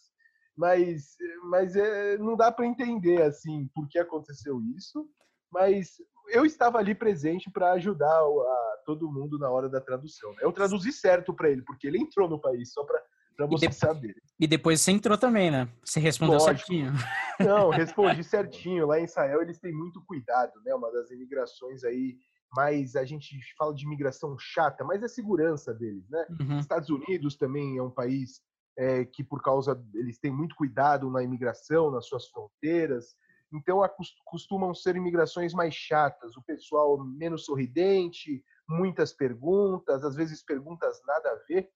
Mas, 0.57 1.17
mas 1.45 1.77
é, 1.77 2.17
não 2.19 2.37
dá 2.37 2.51
para 2.51 2.67
entender 2.67 3.23
assim 3.23 3.69
por 3.75 3.89
que 3.89 3.99
aconteceu 3.99 4.61
isso. 4.77 5.09
Mas 5.51 5.97
eu 6.29 6.45
estava 6.45 6.79
ali 6.79 6.95
presente 6.95 7.51
para 7.51 7.73
ajudar 7.73 8.19
a 8.19 8.83
todo 8.85 9.11
mundo 9.11 9.39
na 9.39 9.51
hora 9.51 9.69
da 9.69 9.81
tradução. 9.81 10.35
Eu 10.41 10.53
traduzi 10.53 10.93
certo 10.93 11.35
para 11.35 11.51
ele, 11.51 11.63
porque 11.63 11.87
ele 11.87 11.99
entrou 11.99 12.29
no 12.29 12.41
país, 12.41 12.73
só 12.73 12.85
para 12.85 13.03
para 13.37 13.47
você 13.47 13.67
e 13.67 13.69
de... 13.69 13.75
saber. 13.75 14.15
E 14.41 14.47
depois 14.47 14.81
você 14.81 14.91
entrou 14.91 15.19
também, 15.19 15.51
né? 15.51 15.69
Você 15.85 16.01
respondeu 16.01 16.39
Lógico. 16.39 16.59
certinho. 16.59 16.93
Não, 17.41 17.71
respondi 17.71 18.25
certinho. 18.25 18.87
Lá 18.87 18.99
em 18.99 19.05
Israel 19.05 19.43
eles 19.43 19.59
têm 19.59 19.73
muito 19.73 20.03
cuidado, 20.05 20.53
né? 20.65 20.75
Uma 20.75 20.91
das 20.91 21.11
imigrações 21.11 21.85
aí, 21.85 22.17
mas 22.55 22.97
a 22.97 23.05
gente 23.05 23.39
fala 23.59 23.75
de 23.75 23.85
imigração 23.85 24.37
chata, 24.39 24.85
mas 24.85 25.03
é 25.03 25.09
segurança 25.09 25.75
deles, 25.75 26.09
né? 26.09 26.27
Uhum. 26.41 26.59
Estados 26.59 26.89
Unidos 26.89 27.37
também 27.37 27.77
é 27.77 27.83
um 27.83 27.91
país 27.91 28.41
é, 28.79 29.05
que 29.05 29.25
por 29.25 29.43
causa 29.43 29.83
eles 29.95 30.19
têm 30.19 30.31
muito 30.31 30.55
cuidado 30.55 31.11
na 31.11 31.23
imigração, 31.23 31.91
nas 31.91 32.07
suas 32.07 32.27
fronteiras. 32.29 33.15
Então 33.53 33.81
costumam 34.25 34.75
ser 34.75 34.97
imigrações 34.97 35.55
mais 35.55 35.75
chatas, 35.75 36.37
o 36.37 36.43
pessoal 36.43 36.99
menos 37.05 37.45
sorridente, 37.45 38.43
muitas 38.69 39.13
perguntas, 39.13 40.05
às 40.05 40.17
vezes 40.17 40.43
perguntas 40.43 41.01
nada 41.07 41.31
a 41.31 41.39
ver, 41.49 41.69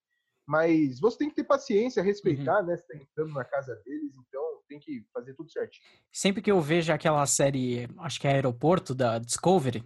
mas 0.51 0.99
você 0.99 1.19
tem 1.19 1.29
que 1.29 1.37
ter 1.37 1.45
paciência, 1.45 2.03
respeitar, 2.03 2.59
uhum. 2.59 2.67
né? 2.67 2.77
Você 2.77 2.83
está 2.83 2.97
entrando 2.97 3.33
na 3.35 3.45
casa 3.45 3.73
deles, 3.85 4.11
então 4.27 4.43
tem 4.69 4.81
que 4.81 5.05
fazer 5.15 5.33
tudo 5.35 5.49
certinho. 5.49 5.87
Sempre 6.11 6.43
que 6.43 6.51
eu 6.51 6.61
vejo 6.61 6.93
aquela 6.93 7.25
série, 7.25 7.89
acho 7.99 8.21
que 8.21 8.27
é 8.27 8.33
Aeroporto 8.33 8.93
da 8.93 9.21
Discovery, 9.21 9.85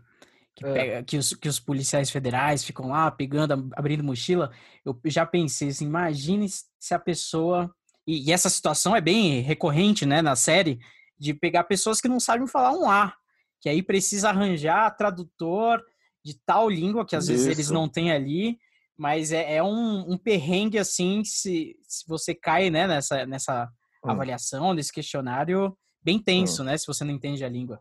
que, 0.56 0.64
é. 0.64 0.72
pega, 0.72 1.02
que, 1.02 1.18
os, 1.18 1.34
que 1.34 1.48
os 1.50 1.60
policiais 1.60 2.08
federais 2.08 2.64
ficam 2.64 2.88
lá 2.88 3.10
pegando, 3.10 3.68
abrindo 3.76 4.02
mochila, 4.02 4.50
eu 4.86 4.98
já 5.04 5.26
pensei 5.26 5.68
assim, 5.68 5.84
imagine 5.84 6.48
se 6.48 6.94
a 6.94 6.98
pessoa. 6.98 7.70
E, 8.06 8.30
e 8.30 8.32
essa 8.32 8.48
situação 8.48 8.96
é 8.96 9.02
bem 9.02 9.40
recorrente, 9.40 10.06
né, 10.06 10.22
na 10.22 10.34
série, 10.34 10.78
de 11.18 11.34
pegar 11.34 11.64
pessoas 11.64 12.00
que 12.00 12.08
não 12.08 12.18
sabem 12.18 12.46
falar 12.46 12.72
um 12.72 12.88
A, 12.88 13.14
que 13.60 13.68
aí 13.68 13.82
precisa 13.82 14.30
arranjar 14.30 14.96
tradutor 14.96 15.84
de 16.24 16.40
tal 16.46 16.70
língua 16.70 17.04
que 17.04 17.14
às 17.14 17.24
Isso. 17.24 17.32
vezes 17.32 17.48
eles 17.48 17.70
não 17.70 17.86
têm 17.86 18.10
ali, 18.10 18.58
mas 18.96 19.32
é, 19.32 19.56
é 19.56 19.62
um, 19.62 20.12
um, 20.12 20.18
perrengue 20.18 20.78
assim, 20.78 21.24
se, 21.24 21.76
se 21.82 22.06
você 22.06 22.34
cai 22.34 22.70
né, 22.70 22.86
nessa, 22.86 23.26
nessa 23.26 23.68
hum. 24.04 24.10
avaliação, 24.10 24.72
nesse 24.72 24.92
questionário, 24.92 25.76
bem 26.02 26.22
tenso, 26.22 26.62
hum. 26.62 26.66
né, 26.66 26.78
se 26.78 26.86
você 26.86 27.04
não 27.04 27.12
entende 27.12 27.44
a 27.44 27.48
língua. 27.48 27.80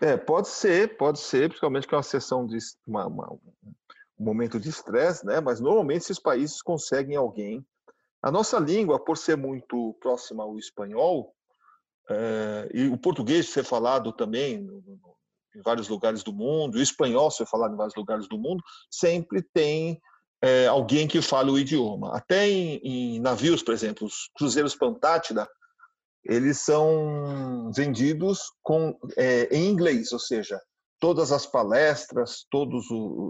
É, 0.00 0.16
pode 0.16 0.48
ser, 0.48 0.96
pode 0.96 1.18
ser, 1.18 1.48
principalmente 1.48 1.86
que 1.86 1.94
é 1.94 1.96
uma 1.96 2.02
sessão 2.02 2.46
de 2.46 2.56
uma, 2.86 3.06
uma, 3.06 3.32
um 3.32 4.24
momento 4.24 4.58
de 4.58 4.68
estresse, 4.68 5.24
né? 5.24 5.38
Mas 5.40 5.60
normalmente 5.60 6.02
esses 6.02 6.18
países 6.18 6.62
conseguem 6.62 7.14
alguém. 7.14 7.64
A 8.22 8.30
nossa 8.30 8.58
língua, 8.58 8.98
por 8.98 9.18
ser 9.18 9.36
muito 9.36 9.94
próxima 10.00 10.44
ao 10.44 10.58
espanhol, 10.58 11.34
é, 12.08 12.70
e 12.72 12.88
o 12.88 12.96
português 12.96 13.50
ser 13.50 13.64
falado 13.64 14.12
também 14.12 14.60
no, 14.60 14.80
no, 14.80 15.16
em 15.54 15.60
vários 15.60 15.88
lugares 15.88 16.22
do 16.22 16.32
mundo, 16.32 16.76
o 16.76 16.82
espanhol 16.82 17.30
ser 17.30 17.46
falado 17.46 17.74
em 17.74 17.76
vários 17.76 17.94
lugares 17.94 18.26
do 18.26 18.38
mundo, 18.38 18.62
sempre 18.90 19.42
tem 19.52 20.00
é, 20.42 20.66
alguém 20.66 21.06
que 21.06 21.22
fale 21.22 21.50
o 21.50 21.58
idioma. 21.58 22.16
Até 22.16 22.48
em, 22.48 22.76
em, 22.82 23.20
navios, 23.20 23.62
por 23.62 23.72
exemplo, 23.72 24.06
os 24.06 24.28
cruzeiros 24.36 24.74
Pantátida, 24.74 25.48
eles 26.24 26.58
são 26.58 27.70
vendidos 27.74 28.40
com, 28.62 28.98
é, 29.16 29.44
em 29.54 29.68
inglês, 29.68 30.12
ou 30.12 30.18
seja, 30.18 30.60
todas 31.00 31.32
as 31.32 31.46
palestras, 31.46 32.44
todas 32.50 32.84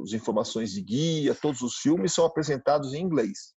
as 0.05 0.13
informações 0.13 0.73
de 0.73 0.83
guia, 0.83 1.35
todos 1.35 1.61
os 1.61 1.77
filmes 1.77 2.13
são 2.13 2.25
apresentados 2.25 2.95
em 2.95 3.03
inglês. 3.03 3.55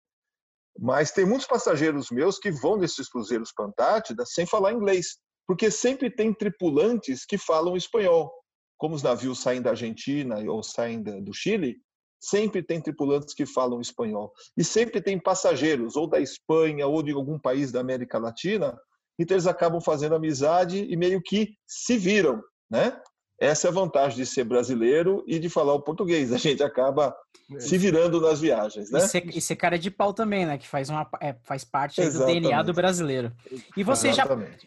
Mas 0.78 1.12
tem 1.12 1.24
muitos 1.24 1.46
passageiros 1.46 2.10
meus 2.10 2.38
que 2.38 2.50
vão 2.50 2.76
nesses 2.76 3.08
cruzeiros 3.08 3.52
Pantátida 3.52 4.24
sem 4.26 4.44
falar 4.44 4.72
inglês, 4.72 5.18
porque 5.46 5.70
sempre 5.70 6.10
tem 6.10 6.34
tripulantes 6.34 7.24
que 7.24 7.38
falam 7.38 7.76
espanhol. 7.76 8.32
Como 8.76 8.96
os 8.96 9.02
navios 9.02 9.40
saem 9.40 9.62
da 9.62 9.70
Argentina 9.70 10.38
ou 10.50 10.62
saem 10.62 11.00
do 11.00 11.32
Chile, 11.32 11.76
sempre 12.28 12.62
tem 12.62 12.80
tripulantes 12.80 13.34
que 13.34 13.46
falam 13.46 13.80
espanhol. 13.80 14.32
E 14.56 14.64
sempre 14.64 15.00
tem 15.00 15.18
passageiros, 15.18 15.96
ou 15.96 16.06
da 16.06 16.20
Espanha, 16.20 16.86
ou 16.86 17.02
de 17.02 17.12
algum 17.12 17.38
país 17.38 17.70
da 17.70 17.80
América 17.80 18.18
Latina, 18.18 18.78
então 19.18 19.34
eles 19.36 19.46
acabam 19.46 19.80
fazendo 19.80 20.14
amizade 20.14 20.86
e 20.88 20.96
meio 20.96 21.22
que 21.22 21.54
se 21.66 21.96
viram, 21.96 22.42
né? 22.70 22.98
Essa 23.40 23.66
é 23.66 23.70
a 23.70 23.74
vantagem 23.74 24.16
de 24.16 24.26
ser 24.26 24.44
brasileiro 24.44 25.24
e 25.26 25.38
de 25.38 25.48
falar 25.48 25.74
o 25.74 25.82
português. 25.82 26.32
A 26.32 26.38
gente 26.38 26.62
acaba 26.62 27.14
é. 27.52 27.60
se 27.60 27.76
virando 27.76 28.20
nas 28.20 28.40
viagens, 28.40 28.90
né? 28.90 29.00
E 29.00 29.08
ser, 29.08 29.36
e 29.36 29.40
ser 29.40 29.56
cara 29.56 29.78
de 29.78 29.90
pau 29.90 30.14
também, 30.14 30.46
né? 30.46 30.56
Que 30.56 30.68
faz, 30.68 30.88
uma, 30.88 31.08
é, 31.20 31.34
faz 31.42 31.64
parte 31.64 32.00
do 32.00 32.26
DNA 32.26 32.62
do 32.62 32.72
brasileiro. 32.72 33.32
E 33.76 33.82
você, 33.82 34.12
já, 34.12 34.24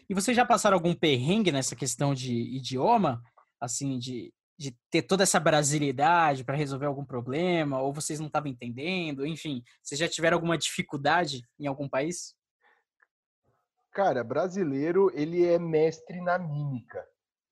e 0.08 0.14
você 0.14 0.34
já 0.34 0.44
passaram 0.44 0.76
algum 0.76 0.94
perrengue 0.94 1.50
nessa 1.50 1.74
questão 1.74 2.14
de 2.14 2.32
idioma? 2.32 3.22
Assim, 3.60 3.98
de, 3.98 4.32
de 4.58 4.76
ter 4.90 5.02
toda 5.02 5.22
essa 5.22 5.38
brasilidade 5.38 6.44
para 6.44 6.56
resolver 6.56 6.86
algum 6.86 7.04
problema? 7.04 7.80
Ou 7.80 7.92
vocês 7.92 8.18
não 8.18 8.26
estavam 8.26 8.50
entendendo? 8.50 9.24
Enfim, 9.24 9.62
vocês 9.82 9.98
já 9.98 10.08
tiveram 10.08 10.36
alguma 10.36 10.58
dificuldade 10.58 11.42
em 11.58 11.66
algum 11.66 11.88
país? 11.88 12.34
Cara, 13.92 14.24
brasileiro, 14.24 15.10
ele 15.14 15.44
é 15.44 15.58
mestre 15.58 16.20
na 16.20 16.38
mímica. 16.38 17.04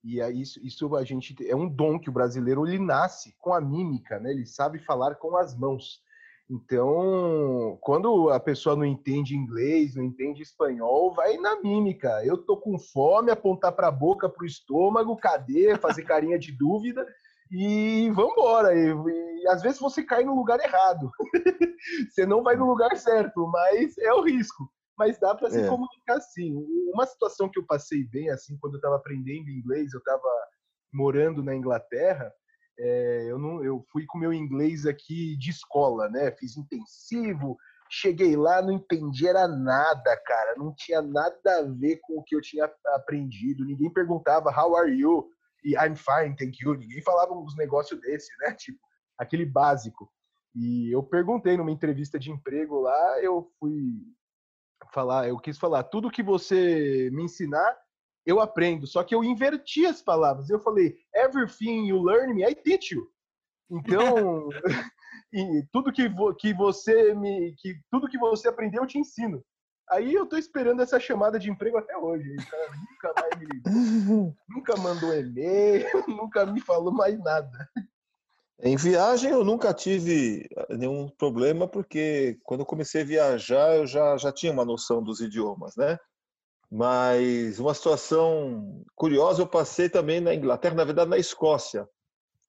E 0.03 0.21
é 0.21 0.31
isso, 0.31 0.65
isso 0.65 0.95
a 0.95 1.05
gente 1.05 1.35
é 1.49 1.57
um 1.57 1.69
dom 1.69 1.99
que 1.99 2.09
o 2.09 2.13
brasileiro 2.13 2.67
ele 2.67 2.79
nasce 2.79 3.35
com 3.39 3.53
a 3.53 3.61
mímica, 3.61 4.21
né? 4.21 4.31
Ele 4.31 4.47
sabe 4.47 4.79
falar 4.79 5.17
com 5.17 5.37
as 5.37 5.57
mãos. 5.57 6.01
Então, 6.49 7.77
quando 7.81 8.31
a 8.31 8.39
pessoa 8.39 8.77
não 8.77 8.85
entende 8.85 9.35
inglês, 9.35 9.97
não 9.97 10.05
entende 10.05 10.43
espanhol, 10.43 11.13
vai 11.13 11.37
na 11.39 11.61
mímica. 11.61 12.25
Eu 12.25 12.39
tô 12.39 12.57
com 12.57 12.79
fome, 12.79 13.33
apontar 13.33 13.73
para 13.73 13.89
a 13.89 13.93
boca, 13.93 14.29
para 14.29 14.45
o 14.45 14.47
estômago, 14.47 15.17
cadê? 15.17 15.77
Fazer 15.77 16.05
carinha 16.05 16.39
de 16.39 16.53
dúvida 16.53 17.05
e 17.51 18.11
vambora. 18.11 18.75
E, 18.75 18.95
e 19.43 19.49
às 19.49 19.61
vezes 19.61 19.81
você 19.81 20.05
cai 20.05 20.23
no 20.23 20.37
lugar 20.37 20.61
errado. 20.61 21.11
você 22.11 22.25
não 22.25 22.45
vai 22.45 22.55
no 22.55 22.67
lugar 22.67 22.97
certo, 22.97 23.47
mas 23.49 23.99
é 23.99 24.13
o 24.15 24.23
risco 24.23 24.71
mas 24.99 25.19
dá 25.19 25.35
para 25.35 25.51
se 25.51 25.61
é. 25.61 25.69
comunicar 25.69 26.21
sim. 26.21 26.55
Uma 26.93 27.07
situação 27.07 27.49
que 27.49 27.59
eu 27.59 27.67
passei 27.67 28.05
bem, 28.05 28.31
assim, 28.31 28.57
quando 28.59 28.75
eu 28.75 28.79
estava 28.79 28.97
aprendendo 28.97 29.51
inglês, 29.51 29.93
eu 29.93 29.99
estava 29.99 30.29
morando 30.93 31.43
na 31.43 31.55
Inglaterra, 31.55 32.33
é, 32.79 33.27
eu, 33.31 33.39
não, 33.39 33.65
eu 33.65 33.85
fui 33.91 34.05
com 34.07 34.19
meu 34.19 34.33
inglês 34.33 34.87
aqui 34.87 35.37
de 35.37 35.51
escola, 35.51 36.09
né? 36.09 36.31
Fiz 36.33 36.57
intensivo, 36.57 37.57
cheguei 37.91 38.37
lá, 38.37 38.61
não 38.61 38.73
entendi 38.73 39.27
era 39.27 39.49
nada, 39.49 40.17
cara. 40.25 40.55
Não 40.57 40.75
tinha 40.75 41.01
nada 41.01 41.59
a 41.59 41.63
ver 41.63 41.99
com 42.03 42.19
o 42.19 42.23
que 42.23 42.37
eu 42.37 42.41
tinha 42.41 42.71
aprendido. 42.95 43.65
Ninguém 43.65 43.93
perguntava 43.93 44.51
how 44.51 44.77
are 44.77 44.93
you 44.93 45.29
e 45.65 45.75
I'm 45.75 45.97
fine, 45.97 46.37
thank 46.37 46.59
you. 46.63 46.75
Ninguém 46.75 47.03
falava 47.03 47.33
uns 47.33 47.57
negócios 47.57 48.01
desse, 48.01 48.31
né? 48.41 48.55
Tipo, 48.59 48.79
aquele 49.19 49.47
básico. 49.47 50.11
E 50.55 50.95
eu 50.95 51.03
perguntei 51.03 51.57
numa 51.57 51.71
entrevista 51.71 52.19
de 52.19 52.31
emprego 52.31 52.81
lá, 52.81 53.21
eu 53.21 53.51
fui 53.59 54.03
falar, 54.93 55.29
eu 55.29 55.39
quis 55.39 55.59
falar, 55.59 55.83
tudo 55.85 56.11
que 56.11 56.23
você 56.23 57.11
me 57.13 57.25
ensinar, 57.25 57.77
eu 58.27 58.41
aprendo. 58.41 58.87
Só 58.87 59.03
que 59.05 59.15
eu 59.15 59.23
inverti 59.23 59.87
as 59.87 60.03
palavras. 60.03 60.51
Eu 60.51 60.59
falei, 60.59 60.97
everything 61.15 61.87
you 61.87 62.03
learn 62.03 62.35
me, 62.35 62.45
I 62.45 62.55
teach 62.55 62.93
you. 62.93 63.09
Então, 63.71 64.49
tudo 65.73 65.93
que, 65.93 66.09
vo, 66.09 66.35
que 66.35 66.53
você 66.53 67.15
me, 67.15 67.55
que 67.59 67.77
tudo 67.91 68.09
que 68.09 68.19
você 68.19 68.49
aprendeu, 68.49 68.83
eu 68.83 68.87
te 68.87 68.99
ensino. 68.99 69.43
Aí 69.89 70.13
eu 70.13 70.27
tô 70.27 70.37
esperando 70.37 70.83
essa 70.83 70.99
chamada 70.99 71.39
de 71.39 71.49
emprego 71.49 71.79
até 71.79 71.97
hoje. 71.97 72.35
O 72.35 72.47
cara 72.51 72.71
nunca 72.91 73.15
mais 73.21 73.39
me 73.39 73.47
ligou, 73.47 74.37
nunca 74.51 74.77
mandou 74.77 75.15
e-mail, 75.15 75.87
nunca 76.09 76.45
me 76.45 76.61
falou 76.61 76.93
mais 76.93 77.19
nada. 77.21 77.71
Em 78.59 78.75
viagem 78.75 79.31
eu 79.31 79.45
nunca 79.45 79.73
tive 79.73 80.49
eh, 80.51 80.77
nenhum 80.77 81.09
problema, 81.11 81.69
porque 81.69 82.39
quando 82.43 82.61
eu 82.61 82.67
comecei 82.67 83.03
a 83.03 83.05
viajar 83.05 83.77
eu 83.77 83.87
já, 83.87 84.17
já 84.17 84.33
tinha 84.33 84.51
uma 84.51 84.65
noção 84.65 85.03
dos 85.03 85.21
idiomas, 85.21 85.77
né? 85.77 85.99
Mas 86.71 87.59
uma 87.59 87.75
situação 87.75 88.85
curiosa 88.95 89.43
eu 89.43 89.47
passei 89.47 89.89
também 89.89 90.21
na 90.21 90.35
Inglaterra, 90.35 90.75
na 90.75 90.85
verdade 90.85 91.11
na 91.11 91.19
Escócia. 91.19 91.89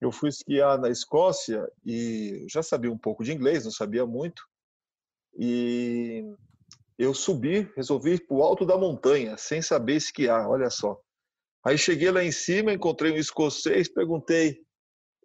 Eu 0.01 0.11
fui 0.11 0.29
esquiar 0.29 0.79
na 0.79 0.89
Escócia 0.89 1.67
e 1.85 2.45
já 2.49 2.61
sabia 2.61 2.91
um 2.91 2.97
pouco 2.97 3.23
de 3.23 3.33
inglês, 3.33 3.63
não 3.63 3.71
sabia 3.71 4.05
muito. 4.05 4.43
E 5.37 6.23
eu 6.97 7.13
subi, 7.13 7.71
resolvi 7.75 8.13
ir 8.13 8.27
para 8.27 8.37
o 8.37 8.43
alto 8.43 8.65
da 8.65 8.77
montanha, 8.77 9.37
sem 9.37 9.61
saber 9.61 9.95
esquiar, 9.95 10.49
olha 10.49 10.69
só. 10.69 10.99
Aí 11.63 11.77
cheguei 11.77 12.09
lá 12.09 12.23
em 12.23 12.31
cima, 12.31 12.73
encontrei 12.73 13.11
um 13.11 13.17
escocês, 13.17 13.87
perguntei: 13.87 14.59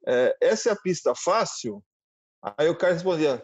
é, 0.07 0.37
essa 0.41 0.71
é 0.71 0.73
a 0.73 0.77
pista 0.77 1.15
fácil? 1.15 1.83
Aí 2.59 2.69
o 2.69 2.77
cara 2.77 2.95
respondia: 2.95 3.43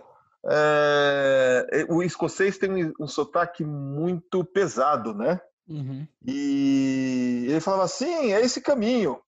é, 0.51 1.87
o 1.91 2.03
escocês 2.03 2.57
tem 2.57 2.87
um, 2.87 2.93
um 3.01 3.07
sotaque 3.07 3.65
muito 3.65 4.45
pesado, 4.45 5.15
né? 5.15 5.41
Uhum. 5.69 6.07
E 6.27 7.47
ele 7.49 7.61
falava 7.61 7.85
assim: 7.85 8.33
é 8.33 8.41
esse 8.41 8.61
caminho. 8.61 9.21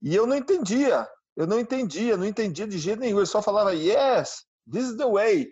E 0.00 0.14
eu 0.14 0.26
não 0.26 0.36
entendia, 0.36 1.06
eu 1.36 1.46
não 1.46 1.58
entendia, 1.58 2.16
não 2.16 2.24
entendia 2.24 2.66
de 2.66 2.78
jeito 2.78 3.00
nenhum. 3.00 3.18
Ele 3.18 3.26
só 3.26 3.42
falava: 3.42 3.74
yes, 3.74 4.44
this 4.70 4.90
is 4.90 4.96
the 4.96 5.06
way. 5.06 5.48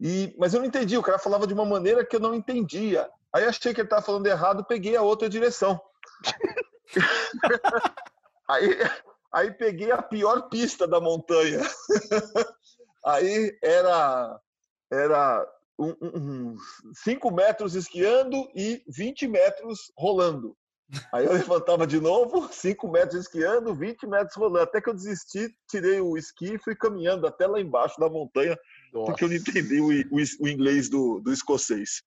E, 0.00 0.34
mas 0.38 0.52
eu 0.52 0.60
não 0.60 0.66
entendia, 0.66 0.98
o 0.98 1.02
cara 1.02 1.18
falava 1.18 1.46
de 1.46 1.54
uma 1.54 1.64
maneira 1.64 2.04
que 2.04 2.16
eu 2.16 2.20
não 2.20 2.34
entendia. 2.34 3.08
Aí 3.32 3.44
achei 3.44 3.72
que 3.72 3.80
ele 3.80 3.86
estava 3.86 4.02
falando 4.02 4.26
errado, 4.26 4.64
peguei 4.64 4.96
a 4.96 5.02
outra 5.02 5.28
direção. 5.28 5.80
aí, 8.48 8.78
aí 9.32 9.50
peguei 9.52 9.92
a 9.92 10.02
pior 10.02 10.48
pista 10.48 10.86
da 10.86 11.00
montanha. 11.00 11.62
aí 13.04 13.56
era 13.62 14.38
era 14.90 15.46
um, 15.78 15.94
um, 16.02 16.56
cinco 16.94 17.30
metros 17.30 17.74
esquiando 17.74 18.48
e 18.54 18.82
20 18.88 19.28
metros 19.28 19.92
rolando. 19.96 20.56
Aí 21.12 21.24
eu 21.26 21.32
levantava 21.34 21.86
de 21.86 22.00
novo, 22.00 22.48
5 22.52 22.88
metros 22.88 23.22
esquiando, 23.22 23.74
20 23.74 24.06
metros 24.06 24.36
rolando. 24.36 24.60
Até 24.60 24.80
que 24.80 24.88
eu 24.88 24.94
desisti, 24.94 25.52
tirei 25.68 26.00
o 26.00 26.16
esqui 26.16 26.54
e 26.54 26.58
fui 26.58 26.74
caminhando 26.74 27.26
até 27.26 27.46
lá 27.46 27.60
embaixo 27.60 27.98
da 27.98 28.08
montanha, 28.08 28.56
Nossa. 28.92 29.06
porque 29.06 29.24
eu 29.24 29.28
não 29.28 29.36
entendi 29.36 29.80
o, 29.80 29.88
o, 29.88 30.22
o 30.40 30.48
inglês 30.48 30.88
do, 30.88 31.20
do 31.20 31.32
escocês. 31.32 32.02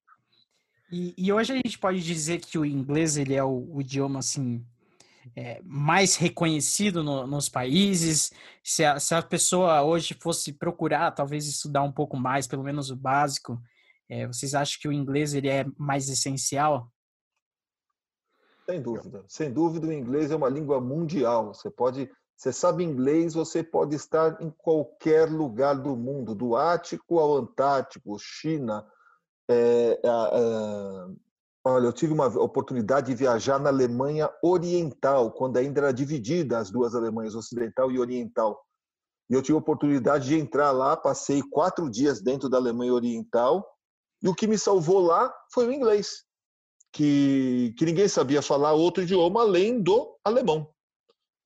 E, 0.92 1.14
e, 1.18 1.32
hoje 1.32 1.54
a 1.54 1.56
gente 1.56 1.78
pode 1.78 2.04
dizer 2.04 2.40
que 2.40 2.58
o 2.58 2.66
inglês 2.66 3.16
ele 3.16 3.36
é 3.36 3.44
o, 3.44 3.68
o 3.76 3.80
idioma 3.80 4.20
assim 4.20 4.66
é, 5.36 5.62
mais 5.64 6.16
reconhecido 6.16 7.04
no, 7.04 7.26
nos 7.28 7.50
países. 7.50 8.32
Se 8.64 8.84
a, 8.84 9.00
se 9.00 9.14
a, 9.14 9.22
pessoa 9.22 9.82
hoje 9.84 10.16
fosse 10.20 10.54
procurar, 10.54 11.12
talvez 11.12 11.48
estudar 11.48 11.84
um 11.84 11.92
pouco 11.92 12.18
mais, 12.18 12.48
pelo 12.48 12.64
menos 12.64 12.90
o 12.90 12.96
básico, 12.96 13.62
é, 14.10 14.28
vocês 14.28 14.54
acham 14.54 14.80
que 14.82 14.88
o 14.88 14.94
inglês 14.94 15.34
ele 15.34 15.48
é 15.48 15.66
mais 15.78 16.10
essencial? 16.10 16.92
Sem 18.66 18.82
dúvida, 18.82 19.24
sem 19.28 19.52
dúvida 19.52 19.88
o 19.88 19.94
inglês 19.94 20.32
é 20.32 20.36
uma 20.36 20.50
língua 20.50 20.80
mundial. 20.80 21.54
Você 21.54 21.70
pode, 21.70 22.10
você 22.36 22.54
sabe 22.54 22.84
inglês, 22.84 23.34
você 23.34 23.64
pode 23.64 23.96
estar 23.96 24.42
em 24.42 24.52
qualquer 24.52 25.30
lugar 25.30 25.76
do 25.76 25.96
mundo, 25.96 26.36
do 26.36 26.56
Ártico 26.56 27.20
ao 27.20 27.38
Antártico, 27.38 28.18
China, 28.20 28.86
é, 29.50 30.00
olha, 31.70 31.86
eu 31.86 31.94
tive 31.94 32.14
uma 32.14 32.28
oportunidade 32.28 33.08
de 33.08 33.16
viajar 33.16 33.60
na 33.60 33.70
Alemanha 33.70 34.30
Oriental, 34.44 35.32
quando 35.32 35.58
ainda 35.58 35.82
era 35.82 35.94
dividida 35.94 36.58
as 36.58 36.70
duas 36.70 36.96
Alemanhas, 36.96 37.36
Ocidental 37.36 37.92
e 37.92 38.00
Oriental. 38.00 38.60
E 39.30 39.34
eu 39.34 39.42
tive 39.42 39.56
a 39.56 39.60
oportunidade 39.60 40.28
de 40.28 40.36
entrar 40.36 40.72
lá, 40.72 40.98
passei 40.98 41.42
quatro 41.42 41.90
dias 41.90 42.22
dentro 42.22 42.50
da 42.50 42.58
Alemanha 42.58 42.94
Oriental, 42.94 43.66
e 44.22 44.28
o 44.28 44.36
que 44.36 44.48
me 44.48 44.58
salvou 44.58 45.00
lá 45.00 45.34
foi 45.54 45.68
o 45.68 45.72
inglês, 45.72 46.24
que, 46.92 47.74
que 47.78 47.86
ninguém 47.86 48.08
sabia 48.08 48.42
falar 48.42 48.74
outro 48.74 49.04
idioma 49.04 49.42
além 49.42 49.82
do 49.82 50.18
alemão. 50.24 50.70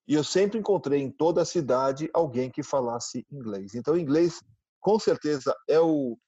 E 0.06 0.14
eu 0.14 0.24
sempre 0.24 0.58
encontrei 0.58 1.00
em 1.00 1.10
toda 1.10 1.42
a 1.42 1.46
cidade 1.46 2.10
alguém 2.12 2.50
que 2.50 2.62
falasse 2.62 3.26
inglês. 3.30 3.74
Então, 3.74 3.96
inglês, 3.96 4.40
com 4.80 4.98
certeza, 4.98 5.54
é 5.68 5.80
o, 5.80 6.18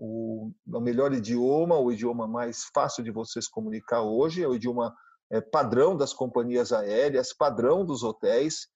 o, 0.00 0.50
o 0.66 0.80
melhor 0.80 1.12
idioma, 1.12 1.78
o 1.78 1.92
idioma 1.92 2.26
mais 2.26 2.64
fácil 2.74 3.04
de 3.04 3.10
vocês 3.10 3.46
comunicar 3.46 4.00
hoje, 4.00 4.42
é 4.42 4.48
o 4.48 4.54
idioma 4.54 4.96
é, 5.30 5.42
padrão 5.42 5.94
das 5.94 6.14
companhias 6.14 6.72
aéreas, 6.72 7.34
padrão 7.34 7.84
dos 7.84 8.02
hotéis. 8.02 8.66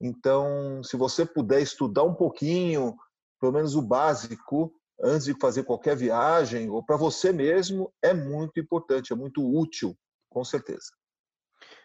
Então, 0.00 0.82
se 0.82 0.96
você 0.96 1.24
puder 1.24 1.62
estudar 1.62 2.02
um 2.02 2.14
pouquinho, 2.14 2.96
pelo 3.40 3.52
menos 3.52 3.76
o 3.76 3.80
básico, 3.80 4.74
antes 5.00 5.26
de 5.26 5.38
fazer 5.40 5.62
qualquer 5.62 5.96
viagem, 5.96 6.68
ou 6.68 6.84
para 6.84 6.96
você 6.96 7.32
mesmo, 7.32 7.92
é 8.02 8.12
muito 8.12 8.58
importante, 8.58 9.12
é 9.12 9.16
muito 9.16 9.40
útil, 9.40 9.96
com 10.28 10.44
certeza. 10.44 10.90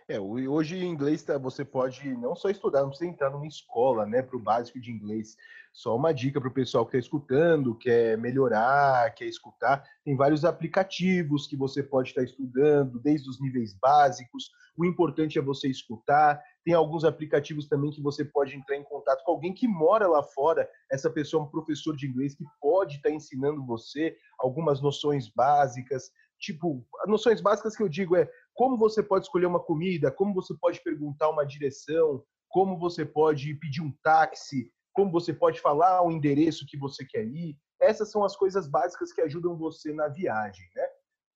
É, 0.09 0.17
hoje 0.21 0.77
em 0.77 0.89
inglês 0.89 1.21
tá, 1.21 1.37
você 1.37 1.65
pode 1.65 2.15
não 2.15 2.33
só 2.33 2.49
estudar, 2.49 2.79
não 2.79 2.89
precisa 2.89 3.09
entrar 3.09 3.29
numa 3.29 3.45
escola, 3.45 4.05
né, 4.05 4.21
para 4.21 4.37
o 4.37 4.41
básico 4.41 4.79
de 4.79 4.89
inglês. 4.89 5.35
Só 5.73 5.97
uma 5.97 6.13
dica 6.13 6.39
para 6.39 6.47
o 6.47 6.53
pessoal 6.53 6.85
que 6.85 6.95
está 6.95 7.05
escutando, 7.05 7.77
quer 7.77 8.17
melhorar, 8.17 9.13
quer 9.13 9.25
escutar. 9.25 9.83
Tem 10.05 10.15
vários 10.15 10.45
aplicativos 10.45 11.45
que 11.45 11.57
você 11.57 11.83
pode 11.83 12.09
estar 12.09 12.21
tá 12.21 12.25
estudando, 12.25 12.99
desde 12.99 13.29
os 13.29 13.41
níveis 13.41 13.73
básicos. 13.73 14.49
O 14.77 14.85
importante 14.85 15.37
é 15.37 15.41
você 15.41 15.67
escutar. 15.67 16.41
Tem 16.63 16.73
alguns 16.73 17.03
aplicativos 17.03 17.67
também 17.67 17.91
que 17.91 18.01
você 18.01 18.23
pode 18.23 18.55
entrar 18.55 18.77
em 18.77 18.83
contato 18.85 19.25
com 19.25 19.33
alguém 19.33 19.53
que 19.53 19.67
mora 19.67 20.07
lá 20.07 20.23
fora. 20.23 20.69
Essa 20.89 21.09
pessoa 21.09 21.43
é 21.43 21.45
um 21.45 21.49
professor 21.49 21.93
de 21.97 22.07
inglês 22.07 22.33
que 22.33 22.45
pode 22.61 22.95
estar 22.95 23.09
tá 23.09 23.15
ensinando 23.15 23.65
você 23.65 24.15
algumas 24.39 24.81
noções 24.81 25.27
básicas 25.27 26.11
tipo, 26.39 26.85
noções 27.07 27.41
básicas 27.41 27.75
que 27.75 27.83
eu 27.83 27.89
digo 27.89 28.15
é 28.15 28.29
como 28.57 28.75
você 28.75 29.03
pode 29.03 29.25
escolher 29.25 29.45
uma 29.45 29.59
comida, 29.59 30.11
como 30.11 30.33
você 30.33 30.53
pode 30.59 30.81
perguntar 30.81 31.29
uma 31.29 31.45
direção, 31.45 32.23
como 32.49 32.77
você 32.77 33.05
pode 33.05 33.53
pedir 33.53 33.81
um 33.81 33.93
táxi, 34.01 34.71
como 34.93 35.11
você 35.11 35.31
pode 35.31 35.61
falar 35.61 36.01
o 36.01 36.11
endereço 36.11 36.65
que 36.67 36.75
você 36.75 37.05
quer 37.05 37.23
ir. 37.23 37.55
Essas 37.79 38.09
são 38.09 38.23
as 38.23 38.35
coisas 38.35 38.67
básicas 38.67 39.13
que 39.13 39.21
ajudam 39.21 39.55
você 39.55 39.93
na 39.93 40.07
viagem, 40.07 40.65
né? 40.75 40.87